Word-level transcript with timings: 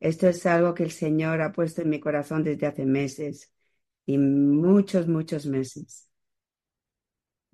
Esto 0.00 0.26
es 0.28 0.46
algo 0.46 0.74
que 0.74 0.84
el 0.84 0.90
Señor 0.92 1.40
ha 1.42 1.52
puesto 1.52 1.82
en 1.82 1.90
mi 1.90 2.00
corazón 2.00 2.42
desde 2.44 2.66
hace 2.66 2.86
meses 2.86 3.52
y 4.06 4.18
muchos, 4.18 5.08
muchos 5.08 5.46
meses. 5.46 6.08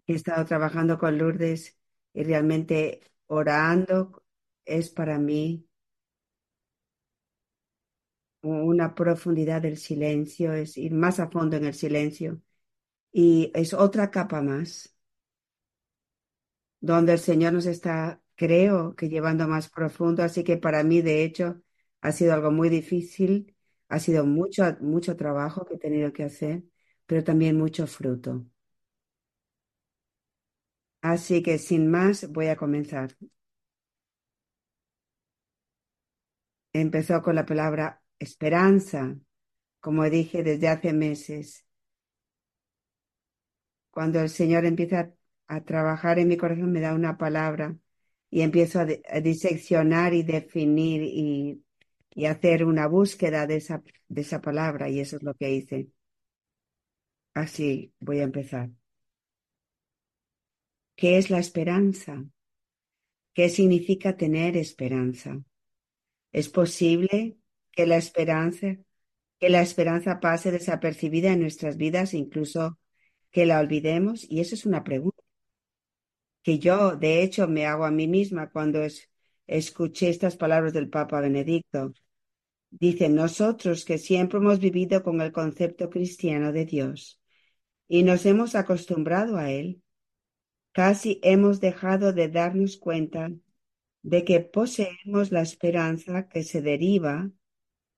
He 0.07 0.15
estado 0.15 0.45
trabajando 0.47 0.97
con 0.99 1.19
Lourdes 1.19 1.77
y 2.15 2.23
realmente 2.25 3.01
orando 3.27 4.23
es 4.65 4.91
para 4.91 5.19
mí 5.19 5.67
una 8.43 8.95
profundidad 8.95 9.63
del 9.63 9.77
silencio, 9.79 10.53
es 10.53 10.77
ir 10.77 10.93
más 10.95 11.19
a 11.21 11.29
fondo 11.31 11.57
en 11.57 11.65
el 11.67 11.75
silencio 11.75 12.41
y 13.13 13.51
es 13.55 13.75
otra 13.75 14.11
capa 14.13 14.43
más 14.43 14.95
donde 16.81 17.13
el 17.13 17.19
Señor 17.19 17.53
nos 17.55 17.67
está, 17.67 18.21
creo 18.35 18.95
que 18.97 19.09
llevando 19.09 19.49
más 19.49 19.69
profundo, 19.71 20.23
así 20.23 20.45
que 20.45 20.57
para 20.59 20.83
mí 20.85 21.01
de 21.03 21.25
hecho 21.25 21.63
ha 22.03 22.13
sido 22.13 22.35
algo 22.35 22.51
muy 22.51 22.69
difícil, 22.69 23.57
ha 23.89 23.99
sido 24.01 24.27
mucho, 24.27 24.77
mucho 24.81 25.17
trabajo 25.17 25.65
que 25.67 25.75
he 25.77 25.79
tenido 25.79 26.13
que 26.13 26.25
hacer, 26.25 26.65
pero 27.07 27.25
también 27.25 27.59
mucho 27.59 27.87
fruto. 27.87 28.47
Así 31.01 31.43
que 31.43 31.59
sin 31.59 31.91
más 31.91 32.29
voy 32.33 32.47
a 32.49 32.57
comenzar. 32.57 33.17
Empezó 36.73 37.23
con 37.23 37.35
la 37.35 37.47
palabra 37.47 38.03
esperanza, 38.19 39.17
como 39.81 40.05
dije 40.11 40.43
desde 40.43 40.69
hace 40.69 40.93
meses. 40.93 41.67
Cuando 43.91 44.21
el 44.21 44.31
Señor 44.31 44.65
empieza 44.65 45.13
a 45.49 45.65
trabajar 45.65 46.19
en 46.19 46.29
mi 46.29 46.37
corazón, 46.37 46.73
me 46.73 46.81
da 46.81 46.95
una 46.95 47.19
palabra 47.19 47.77
y 48.31 48.43
empiezo 48.43 48.81
a, 48.81 48.87
diseccionar 49.21 50.15
y 50.15 50.23
definir 50.23 51.03
y, 51.03 51.63
y, 52.15 52.27
hacer 52.27 52.65
una 52.65 52.87
búsqueda 52.87 53.47
de 53.47 53.57
esa, 53.57 53.83
de 54.09 54.21
esa 54.21 54.41
palabra 54.41 54.89
y 54.89 55.01
eso 55.01 55.17
es 55.17 55.23
lo 55.23 55.35
que 55.35 55.51
hice. 55.51 55.89
Así 57.35 57.93
voy 58.01 58.21
a 58.21 58.25
empezar. 58.25 58.71
¿Qué 60.97 61.19
es 61.19 61.31
la 61.31 61.39
esperanza? 61.39 62.25
¿Qué 63.35 63.49
significa 63.49 64.17
tener 64.17 64.57
esperanza? 64.57 65.43
¿Es 66.33 66.49
posible 66.49 67.39
que 67.73 67.87
la 67.87 67.97
esperanza, 67.97 68.77
que 69.39 69.51
la 69.51 69.63
esperanza 69.63 70.21
pase 70.21 70.51
desapercibida 70.53 71.33
en 71.33 71.41
nuestras 71.41 71.77
vidas, 71.77 72.15
incluso 72.15 72.79
que 73.31 73.47
la 73.47 73.61
olvidemos? 73.61 74.27
Y 74.31 74.41
eso 74.41 74.55
es 74.55 74.67
una 74.67 74.85
pregunta 74.85 75.23
que 76.43 76.59
yo, 76.59 76.97
de 76.97 77.23
hecho, 77.23 77.49
me 77.49 77.67
hago 77.67 77.85
a 77.85 77.91
mí 77.91 78.09
misma 78.09 78.51
cuando 78.51 78.83
escuché 79.47 80.09
estas 80.09 80.37
palabras 80.37 80.73
del 80.73 80.89
Papa 80.89 81.21
Benedicto. 81.21 81.93
Dice, 82.71 83.09
nosotros 83.09 83.85
que 83.85 83.99
siempre 83.99 84.39
hemos 84.39 84.59
vivido 84.59 85.03
con 85.03 85.21
el 85.21 85.33
concepto 85.33 85.91
cristiano 85.91 86.53
de 86.53 86.65
Dios 86.65 87.21
y 87.87 88.03
nos 88.03 88.25
hemos 88.25 88.55
acostumbrado 88.55 89.37
a 89.37 89.51
él, 89.51 89.83
casi 90.73 91.21
hemos 91.23 91.61
dejado 91.61 92.13
de 92.13 92.29
darnos 92.29 92.79
cuenta 92.79 93.31
de 94.03 94.25
que 94.25 94.41
poseemos 94.41 95.31
la 95.31 95.43
esperanza 95.43 96.29
que 96.29 96.43
se 96.43 96.63
deriva 96.63 97.31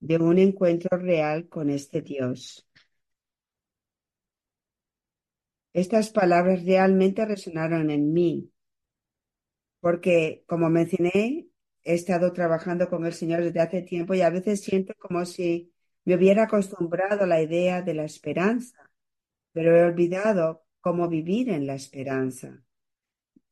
de 0.01 0.19
un 0.19 0.39
encuentro 0.39 0.99
real 0.99 1.49
con 1.49 1.71
este 1.71 2.03
Dios. 2.03 2.69
Estas 5.73 6.11
palabras 6.11 6.65
realmente 6.65 7.25
resonaron 7.25 7.91
en 7.91 8.13
mí, 8.13 8.51
porque 9.85 10.45
como 10.47 10.71
mencioné, 10.71 11.47
he 11.83 11.93
estado 11.93 12.33
trabajando 12.33 12.89
con 12.89 13.05
el 13.05 13.13
Señor 13.13 13.45
desde 13.45 13.61
hace 13.61 13.83
tiempo 13.83 14.15
y 14.15 14.23
a 14.23 14.31
veces 14.31 14.63
siento 14.63 14.95
como 14.99 15.27
si 15.27 15.75
me 16.07 16.15
hubiera 16.15 16.45
acostumbrado 16.45 17.25
a 17.25 17.27
la 17.27 17.43
idea 17.43 17.83
de 17.83 17.93
la 17.93 18.05
esperanza, 18.05 18.91
pero 19.53 19.77
he 19.77 19.83
olvidado 19.83 20.65
cómo 20.81 21.07
vivir 21.11 21.51
en 21.51 21.67
la 21.67 21.75
esperanza. 21.75 22.65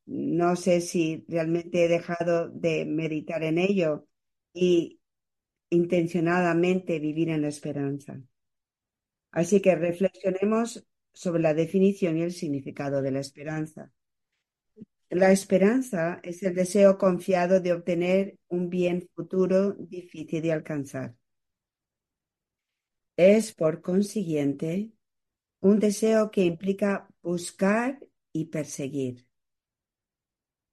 No 0.07 0.57
sé 0.57 0.81
si 0.81 1.27
realmente 1.29 1.85
he 1.85 1.89
dejado 1.89 2.49
de 2.49 2.87
meditar 2.87 3.43
en 3.43 3.59
ello 3.59 4.07
y 4.55 5.03
intencionadamente 5.69 6.99
vivir 6.99 7.29
en 7.29 7.43
la 7.43 7.49
esperanza. 7.49 8.19
Así 9.33 9.61
que 9.61 9.75
reflexionemos 9.75 10.89
sobre 11.13 11.43
la 11.43 11.53
definición 11.53 12.17
y 12.17 12.23
el 12.23 12.33
significado 12.33 13.03
de 13.03 13.11
la 13.11 13.21
esperanza. 13.21 13.93
La 15.13 15.31
esperanza 15.31 16.21
es 16.23 16.43
el 16.43 16.55
deseo 16.55 16.97
confiado 16.97 17.61
de 17.61 17.75
obtener 17.75 18.39
un 18.49 18.71
bien 18.71 19.11
futuro 19.15 19.75
difícil 19.75 20.41
de 20.41 20.53
alcanzar. 20.53 21.15
Es, 23.19 23.53
por 23.53 23.83
consiguiente, 23.83 24.91
un 25.61 25.81
deseo 25.81 26.31
que 26.31 26.45
implica 26.45 27.09
buscar 27.21 28.01
y 28.33 28.47
perseguir 28.47 29.27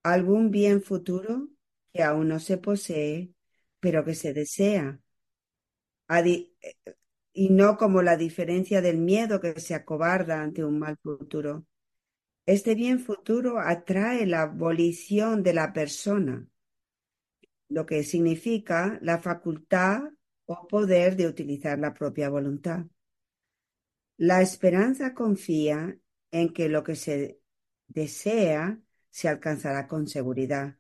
algún 0.04 0.52
bien 0.52 0.82
futuro 0.82 1.50
que 1.92 2.02
aún 2.02 2.30
no 2.30 2.40
se 2.40 2.58
posee, 2.58 3.34
pero 3.82 4.06
que 4.06 4.16
se 4.16 4.34
desea, 4.34 5.02
y 7.34 7.50
no 7.50 7.76
como 7.76 8.02
la 8.02 8.16
diferencia 8.16 8.82
del 8.82 9.00
miedo 9.00 9.42
que 9.42 9.60
se 9.60 9.76
acobarda 9.76 10.42
ante 10.42 10.64
un 10.64 10.80
mal 10.80 10.98
futuro. 11.04 11.66
Este 12.50 12.74
bien 12.74 13.00
futuro 13.00 13.60
atrae 13.60 14.26
la 14.26 14.42
abolición 14.42 15.44
de 15.44 15.54
la 15.54 15.72
persona, 15.72 16.48
lo 17.68 17.86
que 17.86 18.04
significa 18.04 18.98
la 19.04 19.20
facultad 19.20 20.02
o 20.48 20.68
poder 20.68 21.16
de 21.16 21.28
utilizar 21.28 21.78
la 21.78 21.94
propia 21.94 22.28
voluntad. 22.28 22.88
La 24.18 24.42
esperanza 24.42 25.14
confía 25.14 25.96
en 26.32 26.52
que 26.52 26.70
lo 26.70 26.84
que 26.84 26.96
se 26.96 27.40
desea 27.88 28.80
se 29.12 29.28
alcanzará 29.28 29.86
con 29.86 30.08
seguridad. 30.08 30.76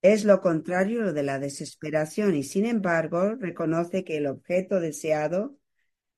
Es 0.00 0.24
lo 0.24 0.40
contrario 0.40 1.12
de 1.12 1.22
la 1.24 1.38
desesperación 1.38 2.34
y 2.36 2.42
sin 2.42 2.64
embargo 2.64 3.34
reconoce 3.34 4.02
que 4.02 4.16
el 4.16 4.28
objeto 4.28 4.80
deseado 4.80 5.58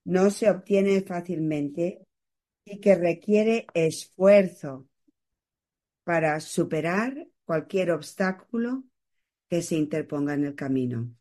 no 0.05 0.31
se 0.31 0.49
obtiene 0.49 1.01
fácilmente 1.01 2.07
y 2.65 2.81
que 2.81 2.95
requiere 2.95 3.67
esfuerzo 3.75 4.89
para 6.05 6.41
superar 6.41 7.29
cualquier 7.45 7.91
obstáculo 7.91 8.85
que 9.49 9.63
se 9.63 9.77
interponga 9.77 10.35
en 10.35 10.45
el 10.45 10.55
camino. 10.55 11.15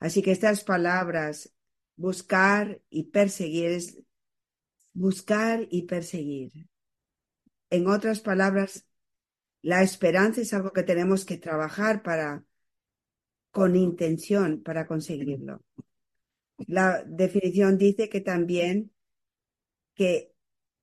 Así 0.00 0.22
que 0.22 0.32
estas 0.32 0.64
palabras, 0.64 1.52
buscar 1.96 2.80
y 2.88 3.04
perseguir, 3.04 3.70
es 3.70 3.98
buscar 4.92 5.66
y 5.70 5.82
perseguir. 5.82 6.68
En 7.70 7.88
otras 7.88 8.20
palabras, 8.20 8.86
la 9.60 9.82
esperanza 9.82 10.40
es 10.40 10.54
algo 10.54 10.72
que 10.72 10.84
tenemos 10.84 11.24
que 11.24 11.36
trabajar 11.36 12.02
para, 12.02 12.44
con 13.50 13.76
intención 13.76 14.62
para 14.62 14.86
conseguirlo. 14.86 15.62
La 16.58 17.04
definición 17.04 17.76
dice 17.76 18.08
que 18.08 18.20
también 18.20 18.92
que 19.98 20.32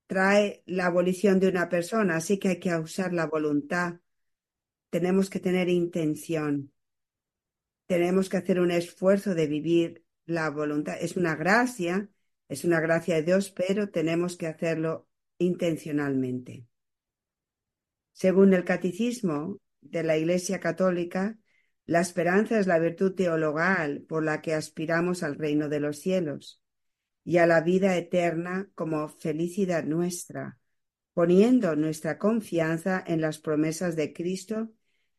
trae 0.07 0.61
la 0.65 0.87
abolición 0.87 1.39
de 1.39 1.47
una 1.47 1.69
persona, 1.69 2.17
así 2.17 2.37
que 2.37 2.49
hay 2.49 2.59
que 2.59 2.75
usar 2.75 3.13
la 3.13 3.27
voluntad. 3.27 4.01
Tenemos 4.89 5.29
que 5.29 5.39
tener 5.39 5.69
intención. 5.69 6.73
Tenemos 7.87 8.27
que 8.27 8.37
hacer 8.37 8.59
un 8.59 8.71
esfuerzo 8.71 9.33
de 9.33 9.47
vivir 9.47 10.05
la 10.25 10.49
voluntad. 10.49 10.97
Es 10.99 11.15
una 11.15 11.35
gracia, 11.35 12.09
es 12.49 12.65
una 12.65 12.81
gracia 12.81 13.15
de 13.15 13.23
Dios, 13.23 13.51
pero 13.51 13.89
tenemos 13.89 14.35
que 14.35 14.47
hacerlo 14.47 15.07
intencionalmente. 15.37 16.65
Según 18.11 18.53
el 18.53 18.65
catecismo 18.65 19.61
de 19.79 20.03
la 20.03 20.17
Iglesia 20.17 20.59
Católica, 20.59 21.37
la 21.85 22.01
esperanza 22.01 22.59
es 22.59 22.67
la 22.67 22.79
virtud 22.79 23.15
teologal 23.15 24.01
por 24.01 24.25
la 24.25 24.41
que 24.41 24.53
aspiramos 24.53 25.23
al 25.23 25.35
reino 25.35 25.69
de 25.69 25.79
los 25.79 25.99
cielos 25.99 26.64
y 27.25 27.37
a 27.37 27.47
la 27.47 27.59
vida 27.59 27.97
eterna 27.97 28.69
como 28.75 29.09
felicidad 29.09 29.83
nuestra, 29.83 30.59
poniendo 31.13 31.75
nuestra 31.75 32.17
confianza 32.17 33.03
en 33.05 33.19
las 33.19 33.39
promesas 33.39 33.95
de 33.95 34.13
Cristo 34.13 34.71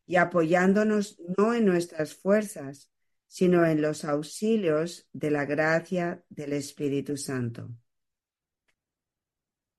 y 0.07 0.17
apoyándonos 0.17 1.21
no 1.37 1.53
en 1.53 1.67
nuestras 1.67 2.15
fuerzas, 2.15 2.91
sino 3.27 3.67
en 3.67 3.83
los 3.83 4.05
auxilios 4.05 5.09
de 5.13 5.33
la 5.33 5.45
gracia 5.45 6.25
del 6.29 6.53
Espíritu 6.53 7.17
Santo. 7.17 7.71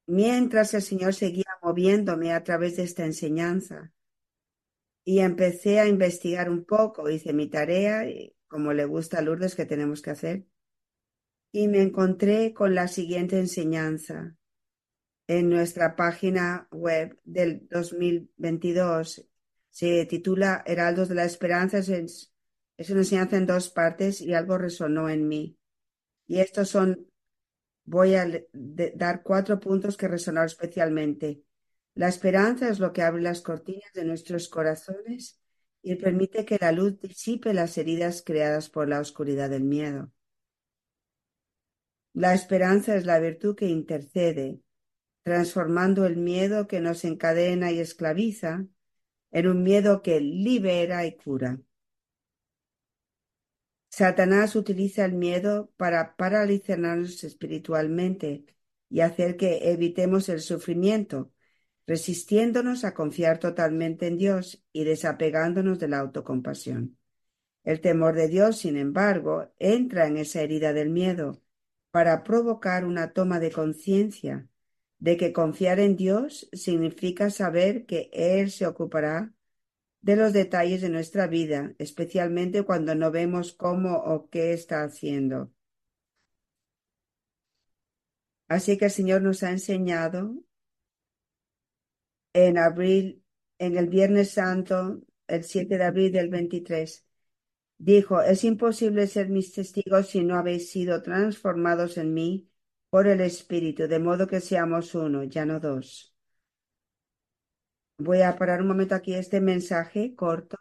Mientras 0.06 0.74
el 0.74 0.81
Señor 0.81 1.13
seguía 1.13 1.57
moviéndome 1.63 2.33
a 2.33 2.44
través 2.44 2.75
de 2.75 2.83
esta 2.83 3.06
enseñanza, 3.06 3.94
y 5.07 5.19
empecé 5.19 5.79
a 5.79 5.88
investigar 5.88 6.50
un 6.50 6.65
poco, 6.65 7.09
hice 7.09 7.31
mi 7.31 7.47
tarea, 7.47 8.06
como 8.50 8.74
le 8.74 8.83
gusta 8.83 9.19
a 9.19 9.21
Lourdes 9.21 9.56
que 9.56 9.65
tenemos 9.65 10.01
que 10.01 10.09
hacer, 10.09 10.45
y 11.51 11.67
me 11.67 11.81
encontré 11.81 12.53
con 12.53 12.75
la 12.75 12.88
siguiente 12.88 13.39
enseñanza 13.39 14.35
en 15.27 15.49
nuestra 15.49 15.95
página 15.95 16.67
web 16.71 17.19
del 17.23 17.67
2022. 17.69 19.27
Se 19.69 20.05
titula 20.05 20.63
Heraldos 20.65 21.09
de 21.09 21.15
la 21.15 21.25
Esperanza, 21.25 21.79
Es 21.79 22.89
una 22.89 22.99
enseñanza 22.99 23.38
en 23.38 23.45
dos 23.45 23.69
partes 23.69 24.21
y 24.21 24.33
algo 24.33 24.57
resonó 24.57 25.09
en 25.09 25.27
mí. 25.27 25.57
Y 26.27 26.39
estos 26.39 26.69
son, 26.69 27.07
voy 27.85 28.15
a 28.15 28.25
dar 28.53 29.23
cuatro 29.23 29.59
puntos 29.59 29.97
que 29.97 30.07
resonaron 30.07 30.47
especialmente. 30.47 31.43
La 31.95 32.07
esperanza 32.09 32.69
es 32.69 32.79
lo 32.79 32.93
que 32.93 33.01
abre 33.01 33.21
las 33.21 33.41
cortinas 33.41 33.91
de 33.93 34.05
nuestros 34.05 34.50
corazones 34.50 35.39
y 35.81 35.95
permite 35.95 36.45
que 36.45 36.57
la 36.59 36.71
luz 36.71 37.00
disipe 37.00 37.53
las 37.53 37.77
heridas 37.77 38.21
creadas 38.23 38.69
por 38.69 38.88
la 38.88 39.00
oscuridad 39.00 39.50
del 39.50 39.63
miedo. 39.63 40.11
La 42.17 42.33
esperanza 42.33 42.95
es 42.95 43.05
la 43.05 43.19
virtud 43.19 43.55
que 43.55 43.67
intercede, 43.67 44.59
transformando 45.21 46.07
el 46.07 46.17
miedo 46.17 46.67
que 46.67 46.79
nos 46.81 47.05
encadena 47.05 47.71
y 47.71 47.77
esclaviza 47.77 48.65
en 49.29 49.47
un 49.47 49.61
miedo 49.61 50.01
que 50.01 50.19
libera 50.19 51.05
y 51.05 51.15
cura. 51.15 51.59
Satanás 53.91 54.55
utiliza 54.55 55.05
el 55.05 55.13
miedo 55.13 55.71
para 55.77 56.15
paralizarnos 56.15 57.23
espiritualmente 57.23 58.45
y 58.89 59.01
hacer 59.01 59.37
que 59.37 59.69
evitemos 59.71 60.27
el 60.29 60.41
sufrimiento, 60.41 61.31
resistiéndonos 61.85 62.83
a 62.83 62.95
confiar 62.95 63.37
totalmente 63.37 64.07
en 64.07 64.17
Dios 64.17 64.65
y 64.73 64.85
desapegándonos 64.85 65.77
de 65.77 65.87
la 65.87 65.99
autocompasión. 65.99 66.97
El 67.63 67.79
temor 67.79 68.15
de 68.15 68.27
Dios, 68.27 68.57
sin 68.57 68.75
embargo, 68.75 69.53
entra 69.59 70.07
en 70.07 70.17
esa 70.17 70.41
herida 70.41 70.73
del 70.73 70.89
miedo 70.89 71.43
para 71.97 72.23
provocar 72.23 72.85
una 72.85 73.11
toma 73.11 73.39
de 73.39 73.51
conciencia 73.51 74.47
de 74.99 75.17
que 75.17 75.33
confiar 75.33 75.79
en 75.79 75.95
Dios 75.95 76.47
significa 76.53 77.31
saber 77.31 77.88
que 77.88 78.11
Él 78.13 78.51
se 78.51 78.67
ocupará 78.67 79.33
de 80.01 80.15
los 80.15 80.31
detalles 80.31 80.81
de 80.81 80.89
nuestra 80.89 81.25
vida, 81.25 81.73
especialmente 81.79 82.61
cuando 82.61 82.94
no 82.94 83.09
vemos 83.09 83.51
cómo 83.51 83.95
o 83.97 84.29
qué 84.29 84.53
está 84.53 84.83
haciendo. 84.83 85.51
Así 88.47 88.77
que 88.77 88.85
el 88.85 88.91
Señor 88.91 89.23
nos 89.23 89.41
ha 89.41 89.50
enseñado 89.50 90.35
en 92.33 92.59
abril, 92.59 93.23
en 93.57 93.75
el 93.75 93.88
Viernes 93.88 94.29
Santo, 94.29 95.01
el 95.25 95.43
7 95.43 95.79
de 95.79 95.83
abril 95.83 96.11
del 96.11 96.29
23, 96.29 97.06
dijo, 97.77 98.21
es 98.21 98.44
imposible 98.44 99.07
ser 99.07 99.29
mis 99.29 99.53
testigos 99.53 100.07
si 100.09 100.24
no 100.24 100.35
habéis 100.35 100.69
sido 100.71 101.01
transformados 101.01 101.97
en 101.97 102.13
mí 102.13 102.50
por 102.89 103.07
el 103.07 103.21
Espíritu, 103.21 103.88
de 103.88 104.00
modo 104.00 104.27
que 104.27 104.41
seamos 104.41 104.95
uno, 104.95 105.24
ya 105.24 105.45
no 105.45 105.59
dos. 105.59 106.15
Voy 108.00 108.21
a 108.21 108.35
parar 108.38 108.62
un 108.62 108.68
momento 108.68 108.95
aquí 108.95 109.13
este 109.13 109.41
mensaje 109.41 110.15
corto, 110.15 110.57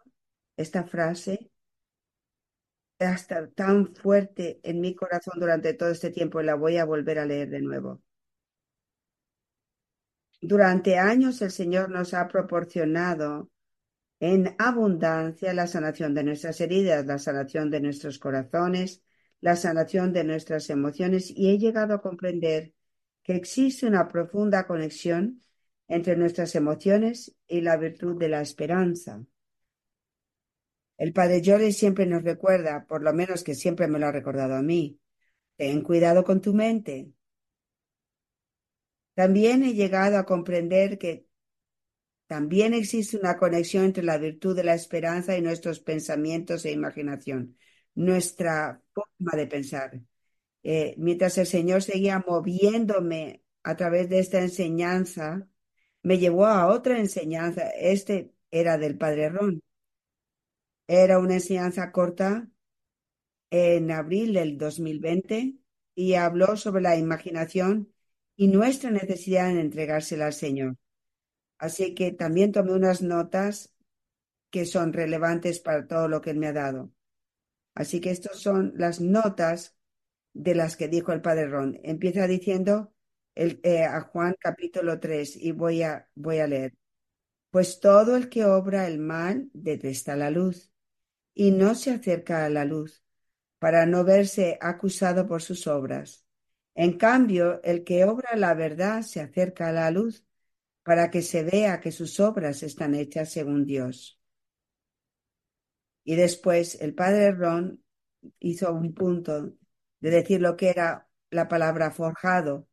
esta 0.56 0.84
frase, 0.84 1.50
hasta 2.98 3.48
tan 3.50 3.94
fuerte 3.94 4.60
en 4.62 4.80
mi 4.80 4.94
corazón 4.94 5.38
durante 5.38 5.74
todo 5.74 5.90
este 5.90 6.10
tiempo 6.10 6.40
y 6.40 6.44
la 6.44 6.54
voy 6.54 6.78
a 6.78 6.84
volver 6.84 7.18
a 7.18 7.26
leer 7.26 7.50
de 7.50 7.60
nuevo. 7.60 8.02
Durante 10.40 10.98
años 10.98 11.42
el 11.42 11.50
Señor 11.50 11.90
nos 11.90 12.14
ha 12.14 12.28
proporcionado 12.28 13.50
en 14.20 14.54
abundancia 14.58 15.52
la 15.54 15.66
sanación 15.66 16.14
de 16.14 16.24
nuestras 16.24 16.60
heridas, 16.60 17.06
la 17.06 17.18
sanación 17.18 17.70
de 17.70 17.80
nuestros 17.80 18.18
corazones, 18.18 19.02
la 19.40 19.56
sanación 19.56 20.12
de 20.12 20.24
nuestras 20.24 20.70
emociones 20.70 21.30
y 21.30 21.50
he 21.50 21.58
llegado 21.58 21.94
a 21.94 22.02
comprender 22.02 22.72
que 23.22 23.34
existe 23.34 23.86
una 23.86 24.08
profunda 24.08 24.66
conexión 24.66 25.42
entre 25.88 26.16
nuestras 26.16 26.54
emociones 26.54 27.36
y 27.46 27.60
la 27.60 27.76
virtud 27.76 28.18
de 28.18 28.28
la 28.28 28.40
esperanza. 28.40 29.24
El 30.96 31.12
padre 31.12 31.42
Jordi 31.44 31.72
siempre 31.72 32.06
nos 32.06 32.22
recuerda, 32.22 32.86
por 32.86 33.02
lo 33.02 33.12
menos 33.12 33.44
que 33.44 33.54
siempre 33.54 33.86
me 33.86 33.98
lo 33.98 34.06
ha 34.06 34.12
recordado 34.12 34.54
a 34.54 34.62
mí, 34.62 34.98
ten 35.56 35.82
cuidado 35.82 36.24
con 36.24 36.40
tu 36.40 36.54
mente. 36.54 37.12
También 39.14 39.62
he 39.62 39.74
llegado 39.74 40.18
a 40.18 40.24
comprender 40.26 40.98
que 40.98 41.25
también 42.26 42.74
existe 42.74 43.16
una 43.16 43.36
conexión 43.36 43.84
entre 43.84 44.02
la 44.04 44.18
virtud 44.18 44.56
de 44.56 44.64
la 44.64 44.74
esperanza 44.74 45.36
y 45.36 45.42
nuestros 45.42 45.80
pensamientos 45.80 46.64
e 46.64 46.72
imaginación, 46.72 47.56
nuestra 47.94 48.82
forma 48.92 49.32
de 49.36 49.46
pensar. 49.46 50.00
Eh, 50.62 50.94
mientras 50.98 51.38
el 51.38 51.46
Señor 51.46 51.82
seguía 51.82 52.24
moviéndome 52.26 53.44
a 53.62 53.76
través 53.76 54.08
de 54.08 54.18
esta 54.20 54.40
enseñanza, 54.40 55.48
me 56.02 56.18
llevó 56.18 56.46
a 56.46 56.68
otra 56.68 56.98
enseñanza. 56.98 57.70
Este 57.70 58.32
era 58.50 58.78
del 58.78 58.98
Padre 58.98 59.28
Ron. 59.30 59.62
Era 60.88 61.18
una 61.18 61.34
enseñanza 61.34 61.92
corta 61.92 62.48
en 63.50 63.90
abril 63.90 64.34
del 64.34 64.58
2020 64.58 65.56
y 65.94 66.14
habló 66.14 66.56
sobre 66.56 66.82
la 66.82 66.96
imaginación 66.96 67.92
y 68.36 68.48
nuestra 68.48 68.90
necesidad 68.90 69.52
de 69.52 69.60
entregársela 69.60 70.26
al 70.26 70.32
Señor. 70.34 70.76
Así 71.58 71.94
que 71.94 72.12
también 72.12 72.52
tomé 72.52 72.72
unas 72.72 73.02
notas 73.02 73.74
que 74.50 74.66
son 74.66 74.92
relevantes 74.92 75.60
para 75.60 75.86
todo 75.86 76.08
lo 76.08 76.20
que 76.20 76.30
Él 76.30 76.38
me 76.38 76.48
ha 76.48 76.52
dado. 76.52 76.92
Así 77.74 78.00
que 78.00 78.10
estas 78.10 78.38
son 78.38 78.72
las 78.76 79.00
notas 79.00 79.76
de 80.32 80.54
las 80.54 80.76
que 80.76 80.88
dijo 80.88 81.12
el 81.12 81.22
Padre 81.22 81.48
Ron. 81.48 81.78
Empieza 81.82 82.26
diciendo, 82.26 82.92
eh, 83.34 83.84
a 83.84 84.00
Juan 84.00 84.34
capítulo 84.38 84.98
3 84.98 85.36
y 85.36 85.52
voy 85.52 85.82
a, 85.82 86.08
voy 86.14 86.38
a 86.38 86.46
leer. 86.46 86.74
Pues 87.50 87.80
todo 87.80 88.16
el 88.16 88.28
que 88.28 88.44
obra 88.44 88.86
el 88.86 88.98
mal 88.98 89.50
detesta 89.52 90.16
la 90.16 90.30
luz 90.30 90.72
y 91.34 91.50
no 91.50 91.74
se 91.74 91.90
acerca 91.90 92.44
a 92.44 92.50
la 92.50 92.64
luz 92.64 93.02
para 93.58 93.86
no 93.86 94.04
verse 94.04 94.58
acusado 94.60 95.26
por 95.26 95.42
sus 95.42 95.66
obras. 95.66 96.26
En 96.74 96.98
cambio, 96.98 97.62
el 97.62 97.84
que 97.84 98.04
obra 98.04 98.36
la 98.36 98.54
verdad 98.54 99.02
se 99.02 99.20
acerca 99.20 99.68
a 99.68 99.72
la 99.72 99.90
luz 99.90 100.25
para 100.86 101.10
que 101.10 101.20
se 101.20 101.42
vea 101.42 101.80
que 101.80 101.90
sus 101.90 102.20
obras 102.20 102.62
están 102.62 102.94
hechas 102.94 103.32
según 103.32 103.66
Dios. 103.66 104.20
Y 106.04 106.14
después 106.14 106.80
el 106.80 106.94
padre 106.94 107.32
Ron 107.32 107.82
hizo 108.38 108.72
un 108.72 108.94
punto 108.94 109.52
de 109.98 110.10
decir 110.10 110.40
lo 110.40 110.56
que 110.56 110.70
era 110.70 111.08
la 111.30 111.48
palabra 111.48 111.90
forjado, 111.90 112.68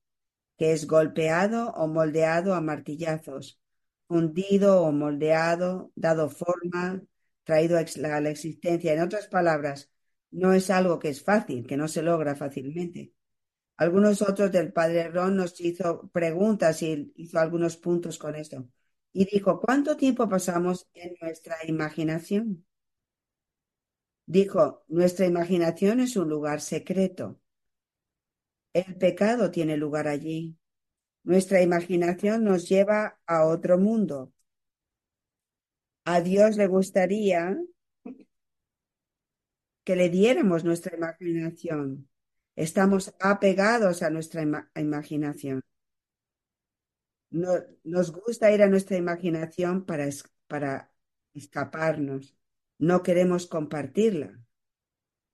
que 0.60 0.74
es 0.74 0.86
golpeado 0.86 1.72
o 1.72 1.88
moldeado 1.88 2.54
a 2.54 2.62
martillazos, 2.62 3.60
hundido 4.08 4.84
o 4.84 4.92
moldeado, 4.92 5.92
dado 5.96 6.30
forma, 6.30 7.02
traído 7.44 7.80
a 7.80 8.22
la 8.22 8.30
existencia. 8.30 8.94
En 8.94 9.02
otras 9.02 9.28
palabras, 9.28 9.90
no 10.30 10.54
es 10.54 10.70
algo 10.70 11.00
que 11.00 11.10
es 11.10 11.24
fácil, 11.24 11.66
que 11.66 11.78
no 11.78 11.88
se 11.88 12.04
logra 12.04 12.36
fácilmente. 12.36 13.12
Algunos 13.84 14.22
otros 14.22 14.50
del 14.50 14.72
padre 14.72 15.10
Ron 15.10 15.36
nos 15.36 15.60
hizo 15.60 16.08
preguntas 16.14 16.82
y 16.82 17.12
hizo 17.18 17.38
algunos 17.38 17.76
puntos 17.76 18.18
con 18.18 18.34
esto. 18.34 18.66
Y 19.12 19.26
dijo, 19.26 19.60
¿cuánto 19.60 19.98
tiempo 19.98 20.30
pasamos 20.30 20.88
en 20.94 21.18
nuestra 21.20 21.58
imaginación? 21.68 22.66
Dijo, 24.26 24.86
nuestra 24.88 25.26
imaginación 25.26 26.00
es 26.00 26.16
un 26.16 26.30
lugar 26.30 26.62
secreto. 26.62 27.42
El 28.72 28.96
pecado 28.96 29.52
tiene 29.52 29.76
lugar 29.76 30.08
allí. 30.08 30.58
Nuestra 31.24 31.62
imaginación 31.62 32.46
nos 32.46 32.70
lleva 32.70 33.20
a 33.26 33.46
otro 33.46 33.78
mundo. 33.78 34.32
A 36.06 36.22
Dios 36.22 36.56
le 36.56 36.68
gustaría 36.68 37.58
que 39.84 39.96
le 39.98 40.08
diéramos 40.10 40.64
nuestra 40.64 40.96
imaginación. 40.96 42.08
Estamos 42.56 43.14
apegados 43.20 44.04
a 44.04 44.10
nuestra 44.10 44.44
imaginación. 44.76 45.62
nos 47.32 48.12
gusta 48.12 48.52
ir 48.52 48.62
a 48.62 48.68
nuestra 48.68 48.98
imaginación 48.98 49.86
para, 49.86 50.08
para 50.48 50.92
escaparnos. 51.34 52.38
No 52.78 53.02
queremos 53.02 53.48
compartirla, 53.48 54.40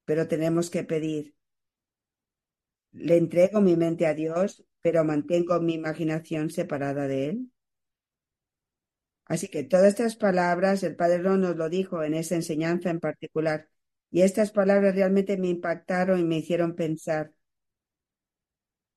pero 0.06 0.28
tenemos 0.28 0.70
que 0.70 0.84
pedir, 0.84 1.36
le 2.92 3.18
entrego 3.18 3.62
mi 3.62 3.76
mente 3.76 4.06
a 4.08 4.14
Dios, 4.14 4.66
pero 4.82 5.04
mantengo 5.04 5.60
mi 5.60 5.74
imaginación 5.74 6.50
separada 6.50 7.08
de 7.08 7.30
Él. 7.30 7.52
Así 9.26 9.48
que 9.48 9.64
todas 9.64 9.90
estas 9.90 10.16
palabras, 10.16 10.82
el 10.84 10.96
Padre 10.96 11.20
Ron 11.20 11.42
nos 11.42 11.56
lo 11.56 11.70
dijo 11.70 12.02
en 12.04 12.16
esa 12.16 12.36
enseñanza 12.36 12.90
en 12.90 13.00
particular, 13.00 13.70
y 14.12 14.22
estas 14.22 14.52
palabras 14.52 14.96
realmente 14.96 15.38
me 15.38 15.50
impactaron 15.50 16.20
y 16.20 16.24
me 16.24 16.38
hicieron 16.38 16.76
pensar. 16.76 17.34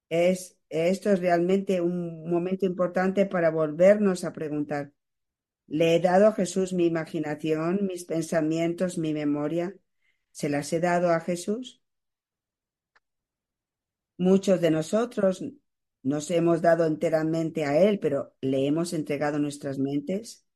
Es, 0.08 0.58
esto 0.68 1.10
es 1.10 1.20
realmente 1.20 1.80
un 1.80 2.28
momento 2.30 2.66
importante 2.66 3.26
para 3.26 3.50
volvernos 3.50 4.24
a 4.24 4.32
preguntar, 4.32 4.92
¿le 5.66 5.96
he 5.96 6.00
dado 6.00 6.26
a 6.28 6.32
Jesús 6.32 6.72
mi 6.72 6.86
imaginación, 6.86 7.86
mis 7.86 8.04
pensamientos, 8.04 8.98
mi 8.98 9.14
memoria? 9.14 9.74
¿Se 10.30 10.48
las 10.48 10.72
he 10.72 10.80
dado 10.80 11.10
a 11.10 11.20
Jesús? 11.20 11.82
Muchos 14.16 14.60
de 14.60 14.70
nosotros 14.70 15.44
nos 16.02 16.30
hemos 16.30 16.62
dado 16.62 16.86
enteramente 16.86 17.64
a 17.64 17.80
Él, 17.82 17.98
pero 18.00 18.34
le 18.40 18.66
hemos 18.66 18.92
entregado 18.92 19.38
nuestras 19.38 19.78
mentes. 19.78 20.46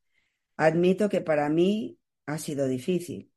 Admito 0.57 1.09
que 1.09 1.21
para 1.21 1.49
mí 1.49 1.99
ha 2.27 2.39
sido 2.39 2.67
difícil. 2.67 3.33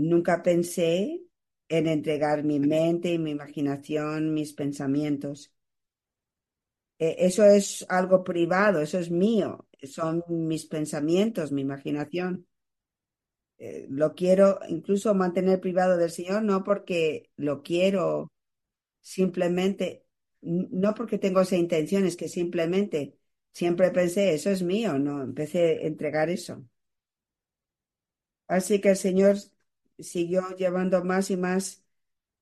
Nunca 0.00 0.42
pensé 0.42 1.22
en 1.68 1.86
entregar 1.86 2.42
mi 2.42 2.58
mente 2.58 3.12
y 3.12 3.18
mi 3.18 3.30
imaginación, 3.30 4.32
mis 4.34 4.52
pensamientos. 4.54 5.52
E, 6.98 7.26
eso 7.26 7.44
es 7.44 7.84
algo 7.88 8.24
privado, 8.24 8.80
eso 8.80 8.98
es 8.98 9.10
mío, 9.10 9.66
son 9.82 10.24
mis 10.28 10.66
pensamientos, 10.66 11.52
mi 11.52 11.62
imaginación. 11.62 12.46
Eh, 13.58 13.86
lo 13.90 14.14
quiero 14.14 14.58
incluso 14.68 15.14
mantener 15.14 15.60
privado 15.60 15.96
del 15.98 16.10
Señor, 16.10 16.42
no 16.42 16.64
porque 16.64 17.30
lo 17.36 17.62
quiero 17.62 18.32
simplemente, 19.00 20.06
no 20.42 20.94
porque 20.94 21.18
tengo 21.18 21.42
esa 21.42 21.56
intención, 21.56 22.06
es 22.06 22.16
que 22.16 22.28
simplemente 22.28 23.18
siempre 23.52 23.90
pensé, 23.90 24.34
eso 24.34 24.50
es 24.50 24.62
mío, 24.62 24.98
no, 24.98 25.22
empecé 25.22 25.80
a 25.82 25.86
entregar 25.86 26.30
eso. 26.30 26.64
Así 28.48 28.80
que 28.80 28.90
el 28.90 28.96
Señor 28.96 29.36
siguió 30.02 30.56
llevando 30.56 31.04
más 31.04 31.30
y 31.30 31.36
más 31.36 31.84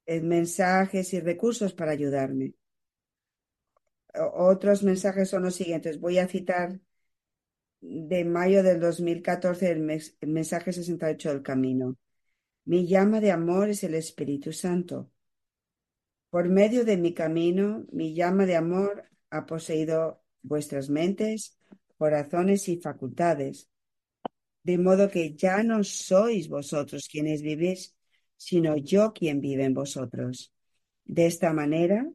eh, 0.07 0.21
mensajes 0.21 1.12
y 1.15 1.21
recursos 1.21 1.73
para 1.75 1.93
ayudarme. 1.93 2.55
Otros 4.35 4.83
mensajes 4.83 5.29
son 5.31 5.45
los 5.45 5.55
siguientes. 5.55 6.00
Voy 6.00 6.19
a 6.19 6.29
citar 6.29 6.81
de 7.81 8.25
mayo 8.25 8.62
del 8.62 8.81
2014 8.81 9.71
el, 9.71 9.91
el 10.21 10.29
mensaje 10.31 10.73
68 10.73 11.31
del 11.31 11.43
camino. 11.43 11.97
Mi 12.65 12.87
llama 12.87 13.21
de 13.21 13.33
amor 13.33 13.71
es 13.71 13.85
el 13.85 13.95
Espíritu 13.95 14.53
Santo. 14.53 15.11
Por 16.31 16.49
medio 16.49 16.85
de 16.85 16.97
mi 16.97 17.15
camino, 17.15 17.87
mi 17.93 18.15
llama 18.15 18.45
de 18.47 18.57
amor 18.57 19.05
ha 19.31 19.47
poseído 19.47 20.23
vuestras 20.43 20.91
mentes, 20.91 21.59
corazones 21.97 22.69
y 22.69 22.81
facultades, 22.81 23.69
de 24.69 24.77
modo 24.77 25.09
que 25.09 25.35
ya 25.35 25.63
no 25.63 25.83
sois 25.83 26.47
vosotros 26.47 27.09
quienes 27.09 27.41
vivís, 27.41 27.97
sino 28.37 28.77
yo 28.77 29.15
quien 29.15 29.41
vive 29.41 29.65
en 29.65 29.73
vosotros. 29.73 30.53
De 31.07 31.25
esta 31.25 31.55
manera, 31.55 32.07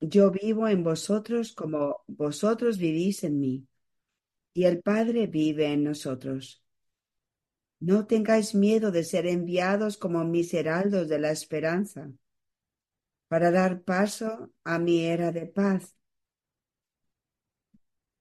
yo 0.00 0.32
vivo 0.32 0.66
en 0.66 0.82
vosotros 0.82 1.52
como 1.54 2.02
vosotros 2.08 2.76
vivís 2.76 3.22
en 3.22 3.38
mí, 3.38 3.68
y 4.52 4.64
el 4.64 4.82
Padre 4.82 5.28
vive 5.28 5.66
en 5.72 5.84
nosotros. 5.84 6.60
No 7.78 8.08
tengáis 8.08 8.52
miedo 8.56 8.90
de 8.90 9.04
ser 9.04 9.24
enviados 9.28 9.96
como 9.96 10.24
mis 10.24 10.52
heraldos 10.54 11.08
de 11.08 11.20
la 11.20 11.30
esperanza 11.30 12.10
para 13.28 13.52
dar 13.52 13.82
paso 13.84 14.50
a 14.64 14.80
mi 14.80 15.04
era 15.04 15.30
de 15.30 15.46
paz. 15.46 15.94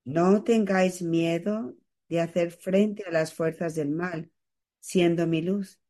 No 0.05 0.43
tengáis 0.43 1.01
miedo 1.01 1.75
de 2.13 2.21
hacer 2.21 2.51
frente 2.51 3.03
a 3.07 3.11
las 3.11 3.33
fuerzas 3.33 3.73
del 3.73 3.89
mal, 3.89 4.31
siendo 4.79 5.25
mi 5.25 5.41
luz, 5.41 5.81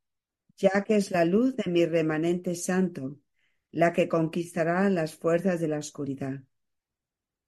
ya 0.55 0.85
que 0.85 0.95
es 0.95 1.11
la 1.11 1.25
luz 1.25 1.57
de 1.57 1.69
mi 1.69 1.85
remanente 1.85 2.55
santo, 2.55 3.19
la 3.71 3.91
que 3.91 4.07
conquistará 4.07 4.89
las 4.89 5.15
fuerzas 5.15 5.59
de 5.59 5.67
la 5.67 5.79
oscuridad. 5.79 6.41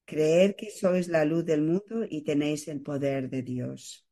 Creer 0.03 0.57
que 0.57 0.71
sois 0.71 1.07
la 1.07 1.23
luz 1.23 1.45
del 1.45 1.61
mundo 1.61 2.05
y 2.09 2.25
tenéis 2.25 2.67
el 2.67 2.81
poder 2.81 3.29
de 3.29 3.43
Dios. 3.43 4.05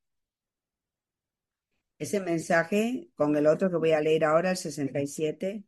Ese 2.00 2.22
mensaje, 2.22 3.10
con 3.16 3.36
el 3.36 3.48
otro 3.48 3.70
que 3.70 3.76
voy 3.76 3.92
a 3.92 4.00
leer 4.00 4.24
ahora, 4.24 4.52
el 4.52 4.58
67, 4.58 5.66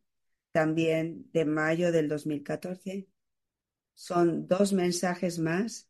también 0.52 1.30
de 1.34 1.44
mayo 1.44 1.92
del 1.92 2.08
2014. 2.08 3.08
Son 3.92 4.48
dos 4.48 4.72
mensajes 4.72 5.38
más 5.38 5.86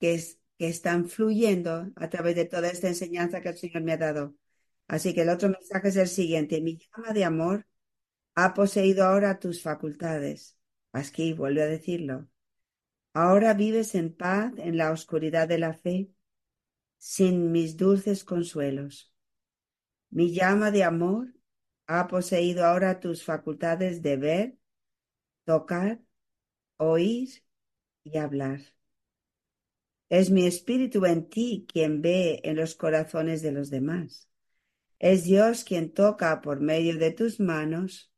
que, 0.00 0.37
que 0.58 0.68
están 0.68 1.08
fluyendo 1.08 1.92
a 1.96 2.08
través 2.10 2.36
de 2.36 2.44
toda 2.44 2.68
esta 2.68 2.88
enseñanza 2.88 3.40
que 3.40 3.50
el 3.50 3.56
Señor 3.58 3.82
me 3.82 3.92
ha 3.92 3.98
dado. 3.98 4.34
Así 4.88 5.14
que 5.14 5.22
el 5.22 5.30
otro 5.30 5.48
mensaje 5.48 5.88
es 5.88 5.96
el 5.96 6.08
siguiente. 6.08 6.60
Mi 6.60 6.78
llama 6.78 7.12
de 7.12 7.24
amor 7.24 7.66
ha 8.34 8.54
poseído 8.54 9.04
ahora 9.04 9.38
tus 9.38 9.62
facultades. 9.62 10.58
Aquí 10.92 11.32
vuelve 11.32 11.62
a 11.62 11.66
decirlo. 11.66 12.28
Ahora 13.12 13.54
vives 13.54 13.94
en 13.94 14.14
paz 14.14 14.52
en 14.58 14.76
la 14.76 14.92
oscuridad 14.92 15.48
de 15.48 15.58
la 15.58 15.74
fe, 15.74 16.10
sin 16.98 17.52
mis 17.52 17.76
dulces 17.76 18.24
consuelos. 18.24 19.12
Mi 20.10 20.32
llama 20.32 20.70
de 20.70 20.84
amor 20.84 21.34
ha 21.86 22.08
poseído 22.08 22.64
ahora 22.64 23.00
tus 23.00 23.24
facultades 23.24 24.02
de 24.02 24.16
ver, 24.16 24.58
tocar, 25.44 26.00
oír 26.76 27.44
y 28.04 28.18
hablar. 28.18 28.60
Es 30.08 30.30
mi 30.30 30.46
espíritu 30.46 31.04
en 31.04 31.28
ti 31.28 31.66
quien 31.70 32.00
ve 32.00 32.40
en 32.44 32.56
los 32.56 32.74
corazones 32.74 33.42
de 33.42 33.52
los 33.52 33.70
demás. 33.70 34.28
Es 34.98 35.24
Dios 35.24 35.64
quien 35.64 35.92
toca 35.92 36.40
por 36.40 36.60
medio 36.60 36.98
de 36.98 37.12
tus 37.12 37.40
manos 37.40 38.12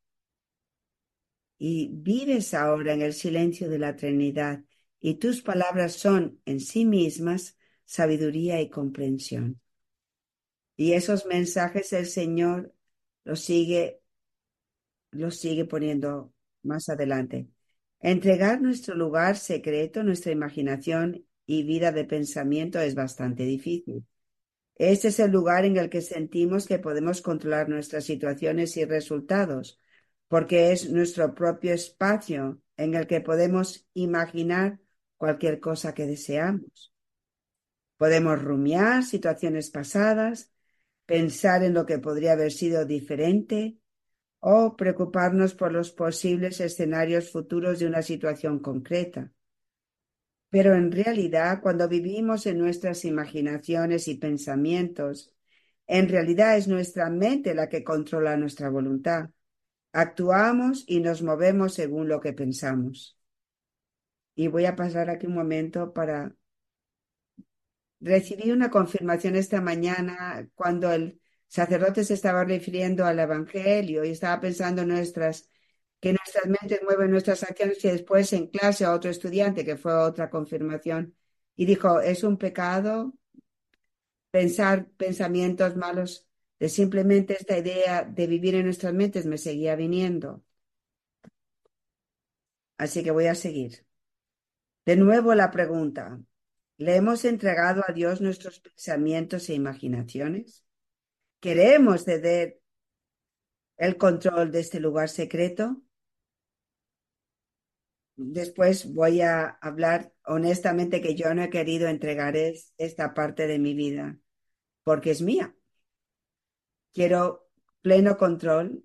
y 1.58 1.90
vives 1.92 2.54
ahora 2.54 2.94
en 2.94 3.02
el 3.02 3.12
silencio 3.12 3.68
de 3.68 3.78
la 3.78 3.96
Trinidad 3.96 4.64
y 5.00 5.16
tus 5.16 5.42
palabras 5.42 5.94
son 5.94 6.40
en 6.44 6.60
sí 6.60 6.84
mismas 6.84 7.58
sabiduría 7.84 8.60
y 8.60 8.70
comprensión. 8.70 9.60
Y 10.76 10.92
esos 10.92 11.26
mensajes 11.26 11.92
el 11.92 12.06
Señor 12.06 12.74
lo 13.24 13.36
sigue, 13.36 14.00
lo 15.10 15.30
sigue 15.30 15.64
poniendo 15.64 16.32
más 16.62 16.88
adelante. 16.88 17.48
Entregar 18.00 18.62
nuestro 18.62 18.94
lugar 18.94 19.36
secreto, 19.36 20.02
nuestra 20.02 20.32
imaginación 20.32 21.26
y 21.50 21.64
vida 21.64 21.90
de 21.90 22.04
pensamiento 22.04 22.78
es 22.78 22.94
bastante 22.94 23.42
difícil. 23.42 24.06
Este 24.76 25.08
es 25.08 25.18
el 25.18 25.32
lugar 25.32 25.64
en 25.64 25.78
el 25.78 25.90
que 25.90 26.00
sentimos 26.00 26.68
que 26.68 26.78
podemos 26.78 27.22
controlar 27.22 27.68
nuestras 27.68 28.04
situaciones 28.04 28.76
y 28.76 28.84
resultados, 28.84 29.80
porque 30.28 30.70
es 30.70 30.88
nuestro 30.90 31.34
propio 31.34 31.74
espacio 31.74 32.62
en 32.76 32.94
el 32.94 33.08
que 33.08 33.20
podemos 33.20 33.84
imaginar 33.94 34.78
cualquier 35.16 35.58
cosa 35.58 35.92
que 35.92 36.06
deseamos. 36.06 36.92
Podemos 37.96 38.40
rumiar 38.40 39.02
situaciones 39.02 39.70
pasadas, 39.70 40.52
pensar 41.04 41.64
en 41.64 41.74
lo 41.74 41.84
que 41.84 41.98
podría 41.98 42.34
haber 42.34 42.52
sido 42.52 42.84
diferente 42.84 43.76
o 44.38 44.76
preocuparnos 44.76 45.54
por 45.54 45.72
los 45.72 45.90
posibles 45.90 46.60
escenarios 46.60 47.32
futuros 47.32 47.80
de 47.80 47.88
una 47.88 48.02
situación 48.02 48.60
concreta. 48.60 49.32
Pero 50.50 50.74
en 50.74 50.92
realidad, 50.92 51.60
cuando 51.62 51.88
vivimos 51.88 52.46
en 52.46 52.58
nuestras 52.58 53.04
imaginaciones 53.04 54.08
y 54.08 54.16
pensamientos, 54.16 55.34
en 55.86 56.08
realidad 56.08 56.56
es 56.56 56.68
nuestra 56.68 57.08
mente 57.10 57.54
la 57.54 57.68
que 57.68 57.84
controla 57.84 58.36
nuestra 58.36 58.68
voluntad. 58.68 59.30
Actuamos 59.92 60.84
y 60.86 61.00
nos 61.00 61.22
movemos 61.22 61.74
según 61.74 62.08
lo 62.08 62.20
que 62.20 62.32
pensamos. 62.32 63.18
Y 64.34 64.48
voy 64.48 64.66
a 64.66 64.76
pasar 64.76 65.10
aquí 65.10 65.26
un 65.26 65.34
momento 65.34 65.92
para 65.92 66.34
Recibí 68.00 68.50
una 68.50 68.70
confirmación 68.70 69.36
esta 69.36 69.60
mañana 69.60 70.48
cuando 70.54 70.90
el 70.92 71.20
sacerdote 71.48 72.02
se 72.04 72.14
estaba 72.14 72.44
refiriendo 72.44 73.04
al 73.04 73.18
Evangelio 73.18 74.04
y 74.04 74.10
estaba 74.10 74.40
pensando 74.40 74.82
en 74.82 74.88
nuestras, 74.88 75.50
que 76.00 76.12
nuestras 76.12 76.46
mentes 76.46 76.82
mueven 76.82 77.10
nuestras 77.10 77.42
acciones 77.42 77.84
y 77.84 77.88
después 77.88 78.32
en 78.32 78.48
clase 78.48 78.84
a 78.84 78.92
otro 78.94 79.10
estudiante, 79.10 79.64
que 79.64 79.76
fue 79.76 79.94
otra 79.94 80.30
confirmación, 80.30 81.14
y 81.56 81.66
dijo, 81.66 82.00
es 82.00 82.24
un 82.24 82.38
pecado 82.38 83.14
pensar 84.30 84.88
pensamientos 84.96 85.76
malos, 85.76 86.26
de 86.58 86.68
simplemente 86.68 87.34
esta 87.34 87.56
idea 87.58 88.04
de 88.04 88.26
vivir 88.26 88.54
en 88.54 88.64
nuestras 88.64 88.92
mentes 88.94 89.26
me 89.26 89.38
seguía 89.38 89.76
viniendo. 89.76 90.42
Así 92.78 93.02
que 93.04 93.10
voy 93.12 93.26
a 93.26 93.34
seguir. 93.34 93.86
De 94.84 94.96
nuevo 94.96 95.34
la 95.34 95.50
pregunta, 95.50 96.20
¿Le 96.80 96.96
hemos 96.96 97.26
entregado 97.26 97.82
a 97.86 97.92
Dios 97.92 98.22
nuestros 98.22 98.58
pensamientos 98.60 99.50
e 99.50 99.54
imaginaciones? 99.54 100.64
¿Queremos 101.38 102.04
ceder 102.04 102.62
el 103.76 103.98
control 103.98 104.50
de 104.50 104.60
este 104.60 104.80
lugar 104.80 105.10
secreto? 105.10 105.82
Después 108.22 108.92
voy 108.92 109.22
a 109.22 109.48
hablar 109.62 110.12
honestamente 110.26 111.00
que 111.00 111.14
yo 111.14 111.34
no 111.34 111.42
he 111.42 111.48
querido 111.48 111.88
entregar 111.88 112.36
esta 112.36 113.14
parte 113.14 113.46
de 113.46 113.58
mi 113.58 113.72
vida 113.72 114.18
porque 114.84 115.10
es 115.10 115.22
mía. 115.22 115.54
Quiero 116.92 117.48
pleno 117.80 118.18
control 118.18 118.84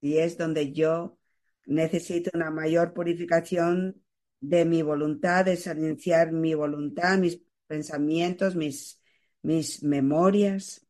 y 0.00 0.18
es 0.18 0.38
donde 0.38 0.72
yo 0.72 1.18
necesito 1.66 2.30
una 2.32 2.50
mayor 2.52 2.94
purificación 2.94 4.04
de 4.40 4.64
mi 4.64 4.82
voluntad, 4.82 5.46
de 5.46 5.56
silenciar 5.56 6.30
mi 6.30 6.54
voluntad, 6.54 7.18
mis 7.18 7.42
pensamientos, 7.66 8.54
mis, 8.54 9.02
mis 9.42 9.82
memorias. 9.82 10.86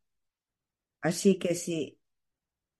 Así 1.01 1.39
que 1.39 1.55
si 1.55 1.99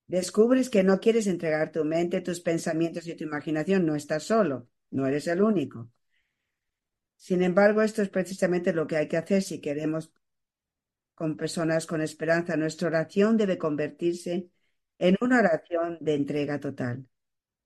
descubres 0.05 0.70
que 0.70 0.84
no 0.84 1.00
quieres 1.00 1.25
entregar 1.25 1.72
tu 1.72 1.86
mente, 1.86 2.22
tus 2.22 2.39
pensamientos 2.39 3.08
y 3.08 3.15
tu 3.15 3.24
imaginación, 3.24 3.86
no 3.86 3.96
estás 3.96 4.24
solo, 4.24 4.70
no 4.91 5.07
eres 5.07 5.27
el 5.27 5.41
único. 5.41 5.89
Sin 7.15 7.43
embargo, 7.43 7.81
esto 7.81 8.01
es 8.01 8.10
precisamente 8.10 8.74
lo 8.74 8.88
que 8.88 8.98
hay 8.98 9.07
que 9.07 9.17
hacer 9.17 9.43
si 9.43 9.60
queremos 9.62 10.12
con 11.21 11.38
personas 11.38 11.86
con 11.86 12.01
esperanza, 12.01 12.57
nuestra 12.57 12.88
oración 12.88 13.38
debe 13.38 13.60
convertirse 13.60 14.50
en 14.98 15.17
una 15.21 15.38
oración 15.38 16.00
de 16.01 16.15
entrega 16.15 16.60
total. 16.60 17.05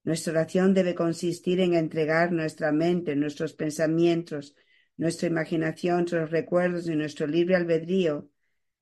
Nuestra 0.04 0.34
oración 0.34 0.74
debe 0.74 0.94
consistir 0.94 1.62
en 1.62 1.74
entregar 1.74 2.34
nuestra 2.34 2.74
mente, 2.74 3.16
nuestros 3.16 3.54
pensamientos, 3.54 4.56
nuestra 4.98 5.30
imaginación, 5.30 6.00
nuestros 6.00 6.32
recuerdos 6.32 6.88
y 6.90 6.96
nuestro 6.98 7.28
libre 7.28 7.56
albedrío 7.56 8.30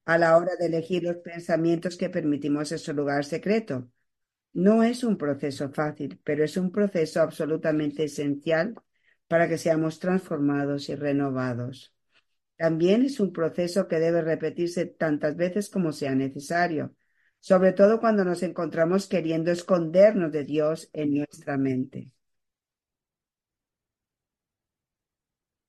a 0.05 0.17
la 0.17 0.37
hora 0.37 0.55
de 0.59 0.65
elegir 0.65 1.03
los 1.03 1.17
pensamientos 1.17 1.95
que 1.95 2.09
permitimos 2.09 2.71
en 2.71 2.79
su 2.79 2.93
lugar 2.93 3.25
secreto. 3.25 3.91
No 4.53 4.83
es 4.83 5.03
un 5.03 5.17
proceso 5.17 5.69
fácil, 5.71 6.19
pero 6.23 6.43
es 6.43 6.57
un 6.57 6.71
proceso 6.71 7.21
absolutamente 7.21 8.03
esencial 8.05 8.75
para 9.27 9.47
que 9.49 9.57
seamos 9.57 9.99
transformados 9.99 10.89
y 10.89 10.95
renovados. 10.95 11.93
También 12.57 13.03
es 13.03 13.19
un 13.19 13.33
proceso 13.33 13.87
que 13.87 13.99
debe 13.99 14.21
repetirse 14.21 14.85
tantas 14.85 15.35
veces 15.35 15.69
como 15.69 15.91
sea 15.91 16.15
necesario, 16.15 16.95
sobre 17.39 17.73
todo 17.73 17.99
cuando 17.99 18.25
nos 18.25 18.43
encontramos 18.43 19.07
queriendo 19.07 19.51
escondernos 19.51 20.31
de 20.31 20.43
Dios 20.45 20.89
en 20.93 21.15
nuestra 21.15 21.57
mente. 21.57 22.11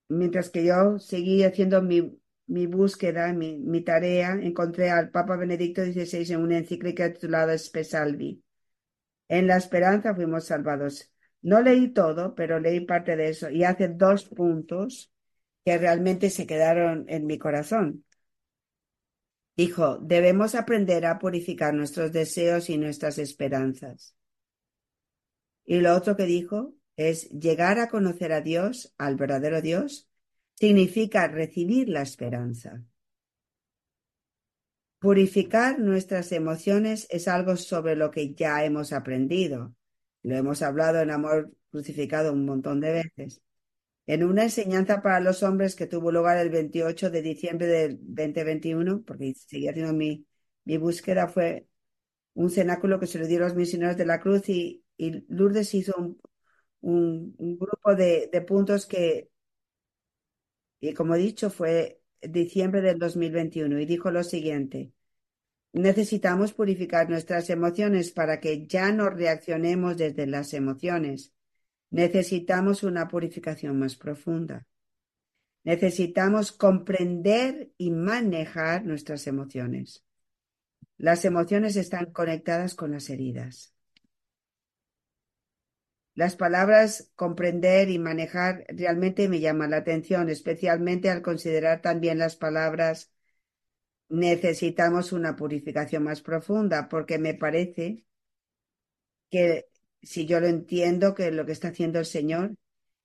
Mientras 0.09 0.51
que 0.51 0.65
yo 0.65 0.99
seguí 0.99 1.43
haciendo 1.45 1.83
mi, 1.83 2.19
mi 2.47 2.67
búsqueda, 2.67 3.33
mi, 3.33 3.59
mi, 3.59 3.83
tarea, 3.83 4.33
encontré 4.41 4.91
al 4.91 5.11
Papa 5.11 5.37
Benedicto 5.37 5.83
XVI 5.85 6.33
en 6.35 6.41
una 6.43 6.59
encíclica 6.59 7.13
titulada 7.13 7.57
Spesalvi. 7.59 8.43
En 9.29 9.47
la 9.47 9.57
esperanza 9.57 10.15
fuimos 10.15 10.47
salvados. 10.47 11.11
No 11.43 11.61
leí 11.61 11.93
todo, 11.93 12.35
pero 12.35 12.61
leí 12.61 12.81
parte 12.81 13.17
de 13.17 13.29
eso 13.29 13.51
y 13.51 13.65
hace 13.65 13.89
dos 13.89 14.25
puntos 14.25 15.13
que 15.65 15.79
realmente 15.79 16.31
se 16.31 16.47
quedaron 16.47 17.07
en 17.09 17.27
mi 17.27 17.39
corazón. 17.39 18.05
Dijo, 19.57 19.99
debemos 19.99 20.55
aprender 20.55 21.07
a 21.07 21.19
purificar 21.19 21.75
nuestros 21.75 22.13
deseos 22.13 22.69
y 22.71 22.77
nuestras 22.77 23.19
esperanzas. 23.19 24.17
Y 25.65 25.81
lo 25.81 25.95
otro 25.95 26.17
que 26.17 26.25
dijo 26.25 26.75
es 26.97 27.31
llegar 27.31 27.79
a 27.79 27.89
conocer 27.89 28.33
a 28.33 28.41
Dios, 28.41 28.95
al 28.99 29.17
verdadero 29.17 29.63
Dios, 29.63 30.09
significa 30.55 31.29
recibir 31.29 31.89
la 31.89 32.03
esperanza. 32.03 32.83
Purificar 35.05 35.79
nuestras 35.79 36.33
emociones 36.33 37.07
es 37.11 37.29
algo 37.29 37.59
sobre 37.59 37.95
lo 37.95 38.11
que 38.11 38.33
ya 38.33 38.65
hemos 38.65 38.91
aprendido. 38.95 39.75
Lo 40.23 40.35
hemos 40.35 40.63
hablado 40.63 40.99
en 41.01 41.11
Amor 41.11 41.53
Crucificado 41.71 42.33
un 42.33 42.47
montón 42.47 42.81
de 42.81 43.05
veces. 43.15 43.43
En 44.07 44.25
una 44.25 44.45
enseñanza 44.45 45.03
para 45.03 45.21
los 45.21 45.43
hombres 45.43 45.77
que 45.77 45.87
tuvo 45.87 46.11
lugar 46.11 46.39
el 46.39 46.49
28 46.49 47.11
de 47.11 47.21
diciembre 47.21 47.67
del 47.67 47.99
2021, 48.01 49.03
porque 49.03 49.35
seguía 49.35 49.73
haciendo 49.73 49.93
mi, 49.93 50.27
mi 50.65 50.79
búsqueda, 50.79 51.29
fue 51.29 51.69
un 52.35 52.49
cenáculo 52.51 52.99
que 52.99 53.07
se 53.07 53.19
le 53.19 53.27
dio 53.27 53.41
a 53.41 53.49
los 53.49 53.57
misioneros 53.57 53.99
de 53.99 54.07
la 54.07 54.21
cruz 54.21 54.49
y, 54.49 54.85
Lourdes 55.29 55.75
hizo 55.75 55.95
un, 55.99 56.19
un, 56.81 57.35
un 57.39 57.59
grupo 57.59 57.95
de, 57.95 58.31
de, 58.33 58.41
puntos 58.41 58.87
que, 58.87 59.31
y 60.81 60.95
como 60.95 61.15
he 61.15 61.19
dicho, 61.19 61.51
fue 61.51 62.01
diciembre 62.29 62.81
del 62.81 62.99
2021 62.99 63.81
y 63.81 63.87
dijo 63.87 64.11
lo 64.11 64.25
siguiente. 64.25 64.93
Necesitamos 65.73 66.53
purificar 66.53 67.11
nuestras 67.11 67.51
emociones 67.51 68.13
para 68.13 68.41
que 68.41 68.67
ya 68.67 68.93
no 68.93 69.11
reaccionemos 69.11 69.97
desde 69.97 70.27
las 70.27 70.55
emociones 70.55 71.35
Necesitamos 71.95 72.83
una 72.83 73.07
purificación 73.07 73.79
más 73.79 73.95
profunda. 73.95 74.67
Necesitamos 75.63 76.51
comprender 76.51 77.71
y 77.79 77.93
manejar 77.93 78.85
nuestras 78.85 79.29
emociones. 79.29 80.05
Las 80.99 81.25
emociones 81.25 81.77
están 81.77 82.07
conectadas 82.07 82.75
con 82.75 82.91
las 82.91 83.11
heridas. 83.11 83.74
Las 86.15 86.37
palabras 86.37 87.11
comprender 87.17 87.91
y 87.91 87.99
manejar 87.99 88.65
realmente 88.69 89.29
me 89.29 89.41
llaman 89.41 89.71
la 89.71 89.79
atención, 89.79 90.29
especialmente 90.29 91.11
al 91.11 91.23
considerar 91.23 91.83
también 91.83 92.19
las 92.19 92.37
palabras 92.37 93.11
necesitamos 94.09 95.13
una 95.13 95.35
purificación 95.35 96.05
más 96.05 96.21
profunda, 96.21 96.89
porque 96.89 97.19
me 97.19 97.35
parece 97.35 98.05
que 99.31 99.67
si 100.03 100.27
yo 100.27 100.39
lo 100.41 100.47
entiendo, 100.47 101.15
que 101.15 101.31
lo 101.33 101.47
que 101.47 101.53
está 101.53 101.69
haciendo 101.69 101.99
el 101.99 102.07
Señor, 102.07 102.57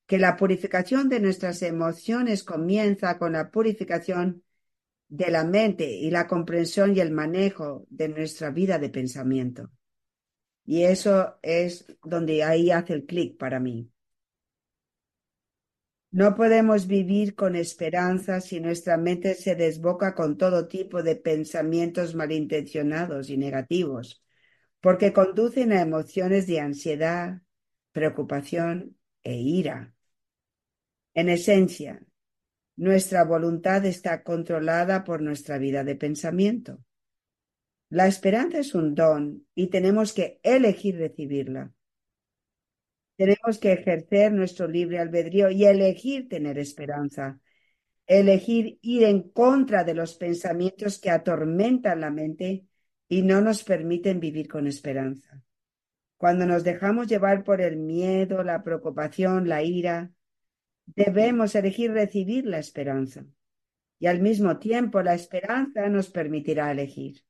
que 0.06 0.19
la 0.19 0.38
purificación 0.38 1.10
de 1.10 1.19
nuestras 1.19 1.62
emociones 1.62 2.43
comienza 2.43 3.17
con 3.17 3.34
la 3.34 3.50
purificación 3.50 4.43
de 5.08 5.32
la 5.32 5.43
mente 5.43 5.89
y 5.89 6.12
la 6.12 6.28
comprensión 6.28 6.95
y 6.95 7.00
el 7.00 7.12
manejo 7.12 7.86
de 7.89 8.10
nuestra 8.10 8.52
vida 8.52 8.78
de 8.78 8.89
pensamiento. 8.89 9.72
Y 10.70 10.84
eso 10.84 11.40
es 11.42 11.88
donde 12.04 12.44
ahí 12.44 12.70
hace 12.70 12.94
el 12.94 13.08
clic 13.08 13.40
para 13.40 13.60
mí. 13.60 13.92
No 16.12 16.36
podemos 16.36 16.86
vivir 16.86 17.34
con 17.34 17.56
esperanza 17.56 18.40
si 18.40 18.60
nuestra 18.60 18.96
mente 18.96 19.34
se 19.34 19.56
desboca 19.56 20.14
con 20.14 20.38
todo 20.38 20.68
tipo 20.68 21.02
de 21.02 21.16
pensamientos 21.16 22.14
malintencionados 22.14 23.32
y 23.32 23.38
negativos 23.38 24.24
porque 24.80 25.12
conducen 25.12 25.72
a 25.72 25.82
emociones 25.82 26.46
de 26.46 26.60
ansiedad, 26.60 27.42
preocupación 27.92 28.96
e 29.24 29.38
ira. 29.38 29.96
En 31.16 31.30
esencia, 31.30 32.00
nuestra 32.76 33.24
voluntad 33.24 33.84
está 33.88 34.22
controlada 34.22 35.04
por 35.04 35.24
nuestra 35.24 35.58
vida 35.58 35.84
de 35.84 35.96
pensamiento. 35.96 36.78
La 37.89 38.06
esperanza 38.06 38.60
es 38.60 38.75
un 38.75 38.93
don 38.93 39.47
y 39.56 39.67
tenemos 39.67 40.13
que 40.13 40.39
elegir 40.43 40.97
recibirla. 40.97 41.73
Tenemos 43.17 43.58
que 43.60 43.73
ejercer 43.73 44.32
nuestro 44.32 44.67
libre 44.67 44.99
albedrío 44.99 45.49
y 45.49 45.65
elegir 45.65 46.30
tener 46.30 46.60
esperanza, 46.60 47.39
elegir 48.06 48.78
ir 48.82 49.04
en 49.04 49.30
contra 49.30 49.84
de 49.84 49.95
los 49.95 50.15
pensamientos 50.15 50.99
que 50.99 51.10
atormentan 51.10 52.02
la 52.02 52.12
mente 52.12 52.65
y 53.08 53.23
no 53.23 53.41
nos 53.41 53.63
permiten 53.63 54.19
vivir 54.19 54.47
con 54.47 54.67
esperanza. 54.67 55.43
Cuando 56.15 56.45
nos 56.45 56.63
dejamos 56.63 57.08
llevar 57.08 57.43
por 57.43 57.60
el 57.60 57.78
miedo, 57.78 58.43
la 58.43 58.63
preocupación, 58.63 59.49
la 59.49 59.63
ira, 59.63 60.12
debemos 60.86 61.56
elegir 61.56 61.91
recibir 61.91 62.45
la 62.45 62.60
esperanza. 62.60 63.25
Y 63.97 64.06
al 64.06 64.21
mismo 64.21 64.60
tiempo 64.60 65.02
la 65.02 65.15
esperanza 65.15 65.89
nos 65.89 66.10
permitirá 66.10 66.71
elegir. 66.71 67.23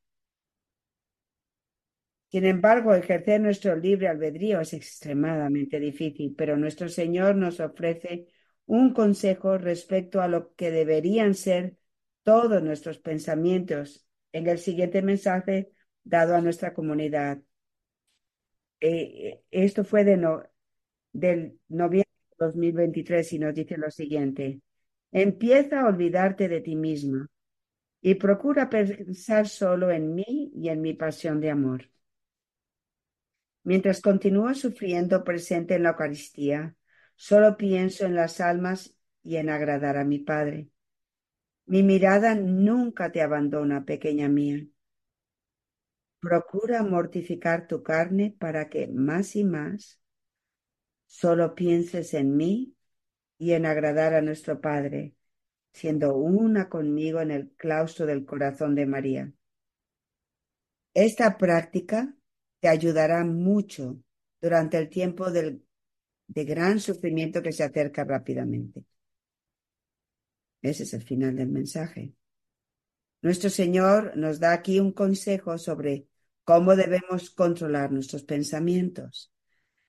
Sin 2.31 2.45
embargo, 2.45 2.93
ejercer 2.93 3.41
nuestro 3.41 3.75
libre 3.75 4.07
albedrío 4.07 4.61
es 4.61 4.73
extremadamente 4.73 5.79
difícil, 5.79 6.35
pero 6.37 6.57
nuestro 6.57 6.87
Señor 6.87 7.35
nos 7.35 7.59
ofrece 7.59 8.27
un 8.67 8.93
consejo 8.93 9.57
respecto 9.57 10.21
a 10.21 10.27
lo 10.27 10.53
que 10.55 10.69
deberían 10.69 11.33
ser 11.33 11.77
todos 12.23 12.61
nuestros 12.61 12.99
pensamientos 12.99 14.07
en 14.31 14.47
el 14.47 14.59
siguiente 14.59 15.01
mensaje 15.01 15.71
dado 16.03 16.35
a 16.35 16.41
nuestra 16.41 16.73
comunidad. 16.73 17.39
Eh, 18.79 19.41
esto 19.51 19.83
fue 19.83 20.03
de 20.03 20.17
no, 20.17 20.43
del 21.13 21.59
noviembre 21.67 22.09
de 22.31 22.45
2023 22.45 23.33
y 23.33 23.39
nos 23.39 23.55
dice 23.55 23.77
lo 23.77 23.89
siguiente. 23.91 24.61
Empieza 25.11 25.81
a 25.81 25.87
olvidarte 25.87 26.47
de 26.47 26.61
ti 26.61 26.75
misma 26.75 27.27
y 28.01 28.15
procura 28.15 28.69
pensar 28.69 29.47
solo 29.47 29.91
en 29.91 30.15
mí 30.15 30.51
y 30.55 30.69
en 30.69 30.81
mi 30.81 30.93
pasión 30.93 31.41
de 31.41 31.51
amor. 31.51 31.89
Mientras 33.63 34.01
continúo 34.01 34.53
sufriendo 34.53 35.23
presente 35.23 35.75
en 35.75 35.83
la 35.83 35.89
Eucaristía, 35.89 36.75
solo 37.15 37.57
pienso 37.57 38.05
en 38.05 38.15
las 38.15 38.39
almas 38.39 38.95
y 39.23 39.35
en 39.35 39.49
agradar 39.49 39.97
a 39.97 40.05
mi 40.05 40.19
Padre. 40.19 40.69
Mi 41.65 41.83
mirada 41.83 42.35
nunca 42.35 43.11
te 43.11 43.21
abandona, 43.21 43.85
pequeña 43.85 44.27
mía. 44.27 44.65
Procura 46.19 46.83
mortificar 46.83 47.67
tu 47.67 47.83
carne 47.83 48.35
para 48.37 48.69
que 48.69 48.87
más 48.87 49.35
y 49.35 49.43
más 49.43 50.01
solo 51.05 51.55
pienses 51.55 52.13
en 52.13 52.35
mí 52.35 52.75
y 53.37 53.53
en 53.53 53.65
agradar 53.65 54.13
a 54.13 54.21
nuestro 54.21 54.61
Padre, 54.61 55.15
siendo 55.73 56.15
una 56.15 56.69
conmigo 56.69 57.21
en 57.21 57.31
el 57.31 57.51
claustro 57.51 58.05
del 58.05 58.25
corazón 58.25 58.75
de 58.75 58.85
María. 58.85 59.31
Esta 60.93 61.37
práctica 61.37 62.15
te 62.59 62.67
ayudará 62.67 63.23
mucho 63.23 63.97
durante 64.41 64.77
el 64.77 64.89
tiempo 64.89 65.31
del, 65.31 65.63
de 66.27 66.45
gran 66.45 66.79
sufrimiento 66.79 67.41
que 67.41 67.51
se 67.51 67.63
acerca 67.63 68.03
rápidamente. 68.03 68.83
Ese 70.61 70.83
es 70.83 70.93
el 70.93 71.03
final 71.03 71.35
del 71.35 71.49
mensaje. 71.49 72.13
Nuestro 73.21 73.49
Señor 73.49 74.15
nos 74.15 74.39
da 74.39 74.53
aquí 74.53 74.79
un 74.79 74.91
consejo 74.91 75.57
sobre 75.57 76.07
cómo 76.43 76.75
debemos 76.75 77.29
controlar 77.29 77.91
nuestros 77.91 78.23
pensamientos. 78.23 79.33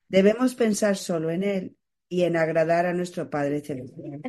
Debemos 0.09 0.55
pensar 0.55 0.97
solo 0.97 1.31
en 1.31 1.45
Él 1.45 1.77
y 2.09 2.23
en 2.23 2.37
agradar 2.37 2.87
a 2.87 2.93
nuestro 2.93 3.31
Padre 3.31 3.61
Celestial. 3.61 4.21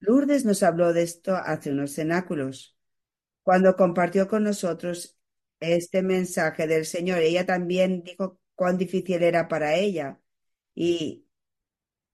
Lourdes 0.00 0.44
nos 0.44 0.62
habló 0.62 0.92
de 0.92 1.02
esto 1.02 1.36
hace 1.36 1.70
unos 1.70 1.94
cenáculos. 1.94 2.76
Cuando 3.42 3.76
compartió 3.76 4.28
con 4.28 4.44
nosotros 4.44 5.17
este 5.60 6.02
mensaje 6.02 6.66
del 6.66 6.86
Señor, 6.86 7.20
ella 7.20 7.46
también 7.46 8.02
dijo 8.02 8.38
cuán 8.54 8.78
difícil 8.78 9.22
era 9.22 9.48
para 9.48 9.74
ella. 9.76 10.20
Y 10.74 11.26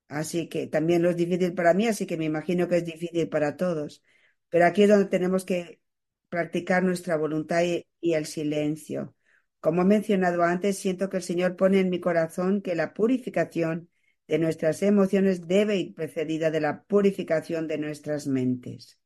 así 0.09 0.49
que 0.49 0.67
también 0.67 1.03
lo 1.03 1.11
es 1.11 1.17
difícil 1.17 1.55
para 1.55 1.75
mí, 1.75 1.87
así 1.87 2.07
que 2.07 2.17
me 2.17 2.25
imagino 2.27 2.69
que 2.69 2.79
es 2.79 2.85
difícil 2.85 3.29
para 3.29 3.57
todos. 3.57 4.03
Pero 4.49 4.67
aquí 4.67 4.83
es 4.85 4.89
donde 4.91 5.07
tenemos 5.07 5.45
que 5.45 5.81
practicar 6.29 6.83
nuestra 6.83 7.17
voluntad 7.17 7.63
y, 7.65 7.87
y 8.01 8.15
el 8.15 8.27
silencio. 8.27 9.15
Como 9.61 9.83
he 9.83 9.85
mencionado 9.87 10.43
antes, 10.43 10.79
siento 10.79 11.09
que 11.09 11.19
el 11.19 11.23
Señor 11.23 11.57
pone 11.57 11.81
en 11.81 11.91
mi 11.91 12.01
corazón 12.01 12.63
que 12.63 12.75
la 12.75 12.95
purificación 12.95 13.89
de 14.27 14.39
nuestras 14.39 14.83
emociones 14.83 15.47
debe 15.49 15.77
ir 15.77 15.95
precedida 15.95 16.51
de 16.51 16.61
la 16.61 16.85
purificación 16.85 17.69
de 17.69 17.79
nuestras 17.79 18.27
mentes. 18.27 18.99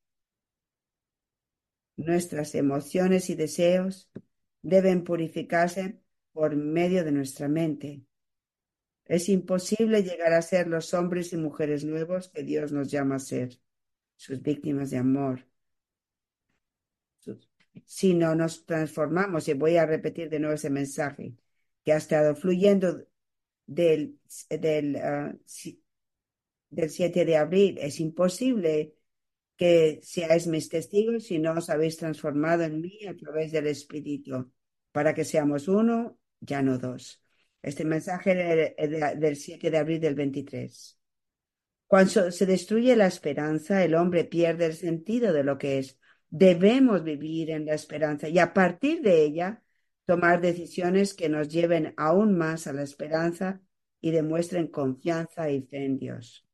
Nuestras 1.98 2.54
emociones 2.54 3.28
y 3.28 3.34
deseos 3.34 4.08
deben 4.62 5.04
purificarse 5.04 6.00
por 6.32 6.56
medio 6.56 7.04
de 7.04 7.12
nuestra 7.12 7.48
mente. 7.48 8.02
Es 9.04 9.28
imposible 9.28 10.02
llegar 10.02 10.32
a 10.34 10.42
ser 10.42 10.68
los 10.68 10.92
hombres 10.94 11.32
y 11.32 11.36
mujeres 11.36 11.84
nuevos 11.84 12.28
que 12.28 12.42
Dios 12.42 12.72
nos 12.72 12.90
llama 12.90 13.16
a 13.16 13.20
ser, 13.20 13.58
sus 14.16 14.42
víctimas 14.42 14.90
de 14.90 14.98
amor. 14.98 15.46
Si 17.84 18.14
no 18.14 18.34
nos 18.34 18.66
transformamos, 18.66 19.48
y 19.48 19.54
voy 19.54 19.76
a 19.76 19.86
repetir 19.86 20.28
de 20.28 20.40
nuevo 20.40 20.54
ese 20.54 20.68
mensaje 20.68 21.34
que 21.84 21.92
ha 21.92 21.96
estado 21.96 22.34
fluyendo 22.34 23.06
del, 23.66 24.18
del, 24.50 24.96
uh, 24.96 25.38
del 26.70 26.90
7 26.90 27.24
de 27.24 27.36
abril, 27.36 27.78
es 27.78 28.00
imposible 28.00 28.97
que 29.58 30.00
seáis 30.02 30.46
mis 30.46 30.68
testigos 30.68 31.26
si 31.26 31.38
no 31.38 31.52
os 31.58 31.68
habéis 31.68 31.96
transformado 31.98 32.62
en 32.62 32.80
mí 32.80 33.04
a 33.06 33.16
través 33.16 33.50
del 33.50 33.66
Espíritu, 33.66 34.52
para 34.92 35.12
que 35.14 35.24
seamos 35.24 35.66
uno, 35.66 36.18
ya 36.40 36.62
no 36.62 36.78
dos. 36.78 37.20
Este 37.60 37.84
mensaje 37.84 38.36
del 38.36 39.36
7 39.36 39.70
de 39.70 39.78
abril 39.78 40.00
del 40.00 40.14
23. 40.14 40.98
Cuando 41.88 42.30
se 42.30 42.46
destruye 42.46 42.94
la 42.94 43.08
esperanza, 43.08 43.84
el 43.84 43.96
hombre 43.96 44.24
pierde 44.24 44.66
el 44.66 44.74
sentido 44.74 45.32
de 45.32 45.42
lo 45.42 45.58
que 45.58 45.78
es. 45.78 45.98
Debemos 46.30 47.02
vivir 47.02 47.50
en 47.50 47.66
la 47.66 47.74
esperanza 47.74 48.28
y 48.28 48.38
a 48.38 48.54
partir 48.54 49.02
de 49.02 49.24
ella 49.24 49.62
tomar 50.06 50.40
decisiones 50.40 51.14
que 51.14 51.28
nos 51.28 51.48
lleven 51.48 51.94
aún 51.96 52.38
más 52.38 52.68
a 52.68 52.72
la 52.72 52.82
esperanza 52.82 53.60
y 54.00 54.12
demuestren 54.12 54.68
confianza 54.68 55.50
y 55.50 55.62
fe 55.62 55.84
en 55.84 55.98
Dios. 55.98 56.46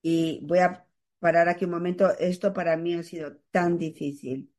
Y 0.00 0.40
voy 0.44 0.60
a 0.60 0.85
parar 1.26 1.48
aquí 1.48 1.64
un 1.64 1.72
momento. 1.72 2.16
Esto 2.18 2.52
para 2.52 2.76
mí 2.76 2.94
ha 2.94 3.02
sido 3.02 3.38
tan 3.50 3.78
difícil. 3.78 4.54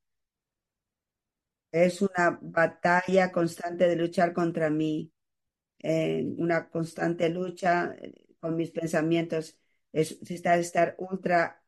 Es 1.72 2.02
una 2.02 2.38
batalla 2.42 3.32
constante 3.32 3.88
de 3.88 3.96
luchar 3.96 4.34
contra 4.34 4.70
mí, 4.70 5.12
eh, 5.80 6.26
una 6.38 6.70
constante 6.70 7.30
lucha 7.30 7.96
eh, 8.02 8.14
con 8.40 8.56
mis 8.58 8.72
pensamientos. 8.72 9.58
Es 9.94 10.20
estar, 10.30 10.60
estar 10.60 10.96
ultra 10.98 11.64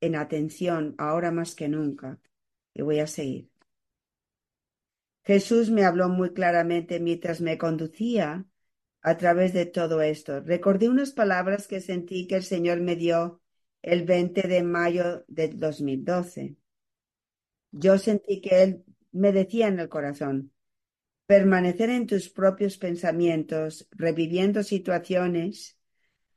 en 0.00 0.16
atención 0.16 0.94
ahora 0.98 1.30
más 1.30 1.54
que 1.54 1.68
nunca. 1.68 2.18
Y 2.74 2.82
voy 2.82 3.00
a 3.00 3.06
seguir. 3.06 3.50
Jesús 5.24 5.70
me 5.70 5.84
habló 5.84 6.08
muy 6.08 6.32
claramente 6.32 6.98
mientras 7.00 7.40
me 7.42 7.58
conducía 7.58 8.46
a 9.02 9.16
través 9.18 9.52
de 9.52 9.66
todo 9.66 10.00
esto. 10.02 10.40
Recordé 10.40 10.88
unas 10.88 11.12
palabras 11.12 11.66
que 11.68 11.80
sentí 11.82 12.26
que 12.26 12.36
el 12.36 12.44
Señor 12.44 12.80
me 12.80 12.96
dio 12.96 13.42
el 13.84 14.04
20 14.04 14.48
de 14.48 14.62
mayo 14.62 15.24
del 15.28 15.60
2012. 15.60 16.56
Yo 17.70 17.98
sentí 17.98 18.40
que 18.40 18.62
Él 18.62 18.84
me 19.12 19.30
decía 19.30 19.68
en 19.68 19.78
el 19.78 19.90
corazón, 19.90 20.52
permanecer 21.26 21.90
en 21.90 22.06
tus 22.06 22.30
propios 22.30 22.78
pensamientos, 22.78 23.86
reviviendo 23.90 24.62
situaciones, 24.62 25.78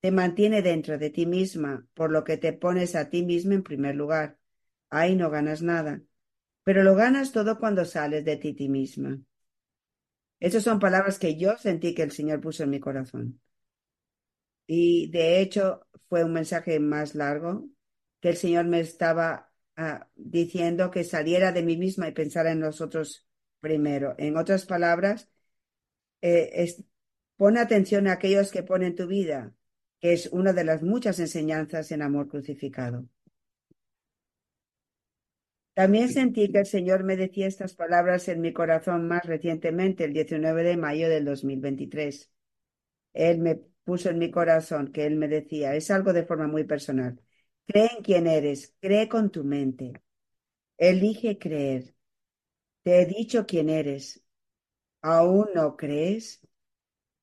te 0.01 0.11
mantiene 0.11 0.61
dentro 0.61 0.97
de 0.97 1.09
ti 1.09 1.25
misma, 1.25 1.87
por 1.93 2.11
lo 2.11 2.25
que 2.25 2.35
te 2.35 2.51
pones 2.51 2.95
a 2.95 3.09
ti 3.09 3.23
misma 3.23 3.55
en 3.55 3.63
primer 3.63 3.95
lugar. 3.95 4.37
Ahí 4.89 5.15
no 5.15 5.29
ganas 5.29 5.61
nada, 5.61 6.01
pero 6.63 6.83
lo 6.83 6.95
ganas 6.95 7.31
todo 7.31 7.59
cuando 7.59 7.85
sales 7.85 8.25
de 8.25 8.35
ti, 8.35 8.55
ti 8.55 8.67
misma. 8.67 9.21
Esas 10.41 10.63
son 10.63 10.79
palabras 10.79 11.17
que 11.17 11.37
yo 11.37 11.57
sentí 11.57 11.95
que 11.95 12.03
el 12.03 12.11
Señor 12.11 12.41
puso 12.41 12.63
en 12.63 12.71
mi 12.71 12.81
corazón. 12.81 13.39
Y 14.67 15.09
de 15.11 15.39
hecho 15.39 15.86
fue 16.09 16.23
un 16.23 16.33
mensaje 16.33 16.79
más 16.79 17.15
largo 17.15 17.69
que 18.19 18.29
el 18.29 18.37
Señor 18.37 18.65
me 18.65 18.79
estaba 18.79 19.51
uh, 19.77 20.03
diciendo 20.15 20.91
que 20.91 21.03
saliera 21.03 21.51
de 21.51 21.63
mí 21.63 21.77
misma 21.77 22.07
y 22.07 22.13
pensara 22.13 22.51
en 22.51 22.59
nosotros 22.59 23.27
primero. 23.59 24.15
En 24.17 24.37
otras 24.37 24.65
palabras, 24.65 25.29
eh, 26.21 26.49
es, 26.53 26.83
pon 27.35 27.57
atención 27.57 28.07
a 28.07 28.13
aquellos 28.13 28.51
que 28.51 28.63
ponen 28.63 28.95
tu 28.95 29.07
vida, 29.07 29.53
que 29.99 30.13
es 30.13 30.27
una 30.31 30.53
de 30.53 30.63
las 30.63 30.83
muchas 30.83 31.19
enseñanzas 31.19 31.91
en 31.91 32.01
amor 32.01 32.27
crucificado. 32.27 33.07
También 35.73 36.09
sentí 36.09 36.51
que 36.51 36.59
el 36.59 36.65
Señor 36.65 37.03
me 37.03 37.15
decía 37.15 37.45
estas 37.45 37.75
palabras 37.75 38.27
en 38.29 38.41
mi 38.41 38.51
corazón 38.51 39.07
más 39.07 39.23
recientemente, 39.25 40.05
el 40.05 40.13
19 40.13 40.63
de 40.63 40.75
mayo 40.75 41.07
del 41.07 41.23
2023. 41.25 42.31
Él 43.13 43.37
me 43.39 43.61
puso 43.87 44.11
en 44.11 44.19
mi 44.19 44.31
corazón 44.31 44.91
que 44.93 45.07
él 45.07 45.17
me 45.17 45.29
decía, 45.29 45.75
es 45.75 45.91
algo 45.91 46.13
de 46.13 46.25
forma 46.25 46.47
muy 46.47 46.65
personal. 46.65 47.21
Cree 47.67 47.89
en 47.97 48.03
quién 48.03 48.27
eres, 48.27 48.75
cree 48.81 49.09
con 49.09 49.31
tu 49.31 49.45
mente. 49.45 49.93
Elige 50.77 51.39
creer. 51.39 51.95
Te 52.83 53.01
he 53.01 53.05
dicho 53.07 53.45
quién 53.47 53.69
eres. 53.69 54.23
¿Aún 55.01 55.49
no 55.55 55.77
crees? 55.77 56.41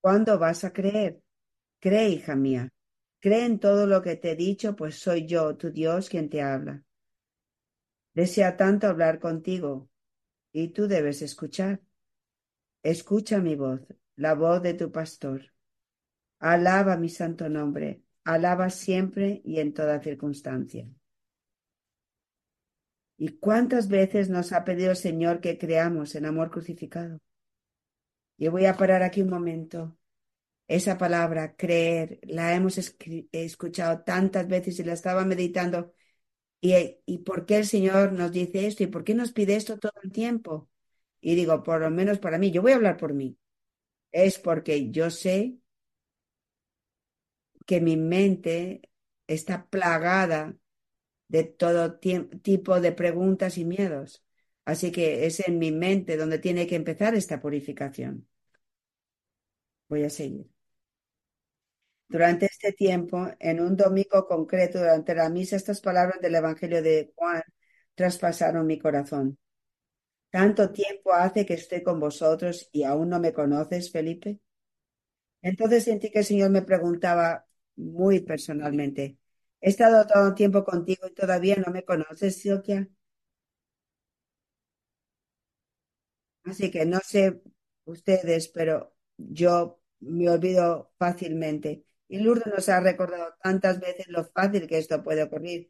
¿Cuándo 0.00 0.38
vas 0.38 0.64
a 0.64 0.72
creer? 0.72 1.22
Cree, 1.80 2.10
hija 2.10 2.36
mía. 2.36 2.70
Cree 3.20 3.46
en 3.46 3.60
todo 3.60 3.86
lo 3.88 4.02
que 4.02 4.16
te 4.16 4.32
he 4.32 4.36
dicho, 4.36 4.76
pues 4.76 4.96
soy 4.98 5.26
yo, 5.26 5.56
tu 5.56 5.70
Dios, 5.72 6.08
quien 6.10 6.30
te 6.30 6.42
habla. 6.42 6.84
Desea 8.12 8.56
tanto 8.56 8.88
hablar 8.88 9.20
contigo, 9.20 9.88
y 10.52 10.68
tú 10.70 10.88
debes 10.88 11.22
escuchar. 11.22 11.82
Escucha 12.84 13.40
mi 13.40 13.56
voz, 13.56 13.80
la 14.14 14.34
voz 14.34 14.62
de 14.62 14.74
tu 14.74 14.92
pastor. 14.92 15.53
Alaba 16.50 16.96
mi 16.96 17.08
santo 17.08 17.48
nombre, 17.48 18.04
alaba 18.22 18.70
siempre 18.70 19.42
y 19.44 19.58
en 19.58 19.74
toda 19.74 20.00
circunstancia. 20.00 20.86
¿Y 23.16 23.38
cuántas 23.38 23.88
veces 23.88 24.30
nos 24.30 24.52
ha 24.52 24.64
pedido 24.64 24.92
el 24.92 24.96
Señor 24.96 25.40
que 25.40 25.58
creamos 25.58 26.14
en 26.14 26.26
amor 26.26 26.52
crucificado? 26.52 27.18
Yo 28.38 28.50
voy 28.50 28.66
a 28.66 28.76
parar 28.76 29.02
aquí 29.02 29.22
un 29.22 29.30
momento. 29.30 29.96
Esa 30.68 30.98
palabra, 30.98 31.56
creer, 31.56 32.20
la 32.24 32.54
hemos 32.54 32.78
escuchado 33.32 34.02
tantas 34.02 34.48
veces 34.48 34.78
y 34.80 34.84
la 34.84 34.94
estaba 34.94 35.24
meditando. 35.24 35.92
¿Y, 36.60 36.74
¿Y 37.06 37.18
por 37.20 37.46
qué 37.46 37.58
el 37.58 37.66
Señor 37.66 38.12
nos 38.12 38.32
dice 38.32 38.66
esto? 38.66 38.84
¿Y 38.84 38.88
por 38.88 39.04
qué 39.04 39.14
nos 39.14 39.32
pide 39.32 39.56
esto 39.56 39.78
todo 39.78 39.92
el 40.02 40.12
tiempo? 40.12 40.70
Y 41.20 41.34
digo, 41.36 41.62
por 41.62 41.80
lo 41.82 41.90
menos 41.90 42.18
para 42.20 42.38
mí, 42.38 42.50
yo 42.52 42.62
voy 42.62 42.72
a 42.72 42.76
hablar 42.76 42.96
por 42.98 43.14
mí. 43.14 43.38
Es 44.12 44.38
porque 44.38 44.90
yo 44.90 45.10
sé 45.10 45.58
que 47.66 47.80
mi 47.80 47.96
mente 47.96 48.90
está 49.26 49.66
plagada 49.68 50.56
de 51.28 51.44
todo 51.44 51.98
tipo 51.98 52.80
de 52.80 52.92
preguntas 52.92 53.58
y 53.58 53.64
miedos. 53.64 54.24
Así 54.64 54.92
que 54.92 55.26
es 55.26 55.40
en 55.46 55.58
mi 55.58 55.72
mente 55.72 56.16
donde 56.16 56.38
tiene 56.38 56.66
que 56.66 56.76
empezar 56.76 57.14
esta 57.14 57.40
purificación. 57.40 58.28
Voy 59.88 60.04
a 60.04 60.10
seguir. 60.10 60.46
Durante 62.08 62.46
este 62.46 62.72
tiempo, 62.72 63.28
en 63.38 63.60
un 63.60 63.76
domingo 63.76 64.26
concreto, 64.26 64.78
durante 64.78 65.14
la 65.14 65.28
misa, 65.28 65.56
estas 65.56 65.80
palabras 65.80 66.20
del 66.20 66.34
Evangelio 66.36 66.82
de 66.82 67.12
Juan 67.16 67.42
traspasaron 67.94 68.66
mi 68.66 68.78
corazón. 68.78 69.38
¿Tanto 70.30 70.72
tiempo 70.72 71.12
hace 71.12 71.46
que 71.46 71.54
estoy 71.54 71.82
con 71.82 72.00
vosotros 72.00 72.68
y 72.72 72.84
aún 72.84 73.08
no 73.08 73.20
me 73.20 73.32
conoces, 73.32 73.90
Felipe? 73.90 74.40
Entonces 75.42 75.84
sentí 75.84 76.10
que 76.10 76.20
el 76.20 76.24
Señor 76.24 76.50
me 76.50 76.62
preguntaba, 76.62 77.46
muy 77.76 78.20
personalmente. 78.20 79.18
He 79.60 79.70
estado 79.70 80.06
todo 80.06 80.28
el 80.28 80.34
tiempo 80.34 80.64
contigo 80.64 81.06
y 81.08 81.14
todavía 81.14 81.56
no 81.56 81.72
me 81.72 81.84
conoces, 81.84 82.36
Silvia. 82.40 82.88
Así 86.44 86.70
que 86.70 86.84
no 86.86 87.00
sé 87.04 87.40
ustedes, 87.84 88.48
pero 88.48 88.94
yo 89.16 89.80
me 90.00 90.28
olvido 90.30 90.92
fácilmente. 90.98 91.84
Y 92.08 92.18
Lourdes 92.18 92.46
nos 92.54 92.68
ha 92.68 92.80
recordado 92.80 93.34
tantas 93.42 93.80
veces 93.80 94.06
lo 94.08 94.24
fácil 94.24 94.66
que 94.66 94.78
esto 94.78 95.02
puede 95.02 95.22
ocurrir. 95.22 95.68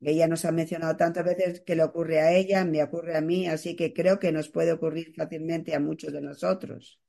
Ella 0.00 0.26
nos 0.28 0.44
ha 0.44 0.52
mencionado 0.52 0.96
tantas 0.96 1.24
veces 1.24 1.60
que 1.62 1.76
le 1.76 1.84
ocurre 1.84 2.20
a 2.20 2.32
ella, 2.32 2.64
me 2.64 2.82
ocurre 2.82 3.16
a 3.16 3.20
mí, 3.20 3.46
así 3.48 3.76
que 3.76 3.94
creo 3.94 4.18
que 4.18 4.32
nos 4.32 4.48
puede 4.50 4.72
ocurrir 4.72 5.14
fácilmente 5.16 5.74
a 5.74 5.80
muchos 5.80 6.12
de 6.12 6.20
nosotros. 6.20 7.00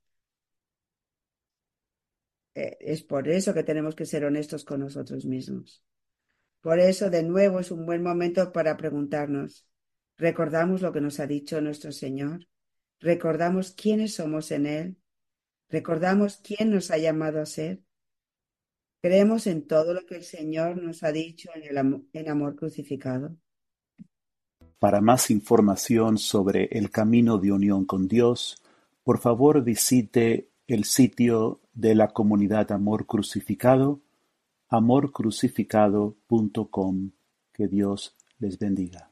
Eh, 2.57 2.77
es 2.79 3.03
por 3.03 3.27
eso 3.27 3.53
que 3.53 3.63
tenemos 3.63 3.95
que 3.95 4.05
ser 4.05 4.25
honestos 4.25 4.65
con 4.65 4.79
nosotros 4.79 5.25
mismos. 5.25 5.83
Por 6.61 6.79
eso, 6.79 7.09
de 7.09 7.21
nuevo, 7.21 7.59
es 7.59 7.69
un 7.69 7.85
buen 7.85 8.01
momento 8.01 8.51
para 8.51 8.75
preguntarnos, 8.77 9.67
Recordamos 10.17 10.81
lo 10.81 10.91
que 10.91 11.01
nos 11.01 11.19
ha 11.19 11.27
dicho 11.27 11.61
nuestro 11.61 11.91
Señor. 11.91 12.47
Recordamos 12.99 13.71
quiénes 13.71 14.15
somos 14.15 14.49
en 14.51 14.65
Él. 14.65 14.97
Recordamos 15.69 16.37
quién 16.37 16.71
nos 16.71 16.89
ha 16.89 16.97
llamado 16.97 17.39
a 17.39 17.45
ser. 17.45 17.83
Creemos 18.99 19.45
en 19.45 19.67
todo 19.67 19.93
lo 19.93 20.05
que 20.07 20.15
el 20.15 20.23
Señor 20.23 20.81
nos 20.81 21.03
ha 21.03 21.11
dicho 21.11 21.51
en 21.53 21.63
el 22.13 22.27
amor, 22.27 22.55
crucificado. 22.55 23.37
Para 24.79 25.01
más 25.01 25.29
información 25.29 26.17
sobre 26.17 26.65
el 26.71 26.89
camino 26.89 27.37
de 27.37 27.51
unión 27.51 27.85
con 27.85 28.07
Dios, 28.07 28.63
por 29.03 29.19
favor 29.19 29.63
visite 29.63 30.49
el 30.67 30.83
sitio 30.83 31.61
de 31.73 31.95
la 31.95 32.09
comunidad 32.09 32.71
Amor 32.71 33.05
Crucificado, 33.05 34.01
amorcrucificado.com. 34.67 37.11
Que 37.53 37.67
Dios 37.67 38.15
les 38.39 38.59
bendiga. 38.59 39.09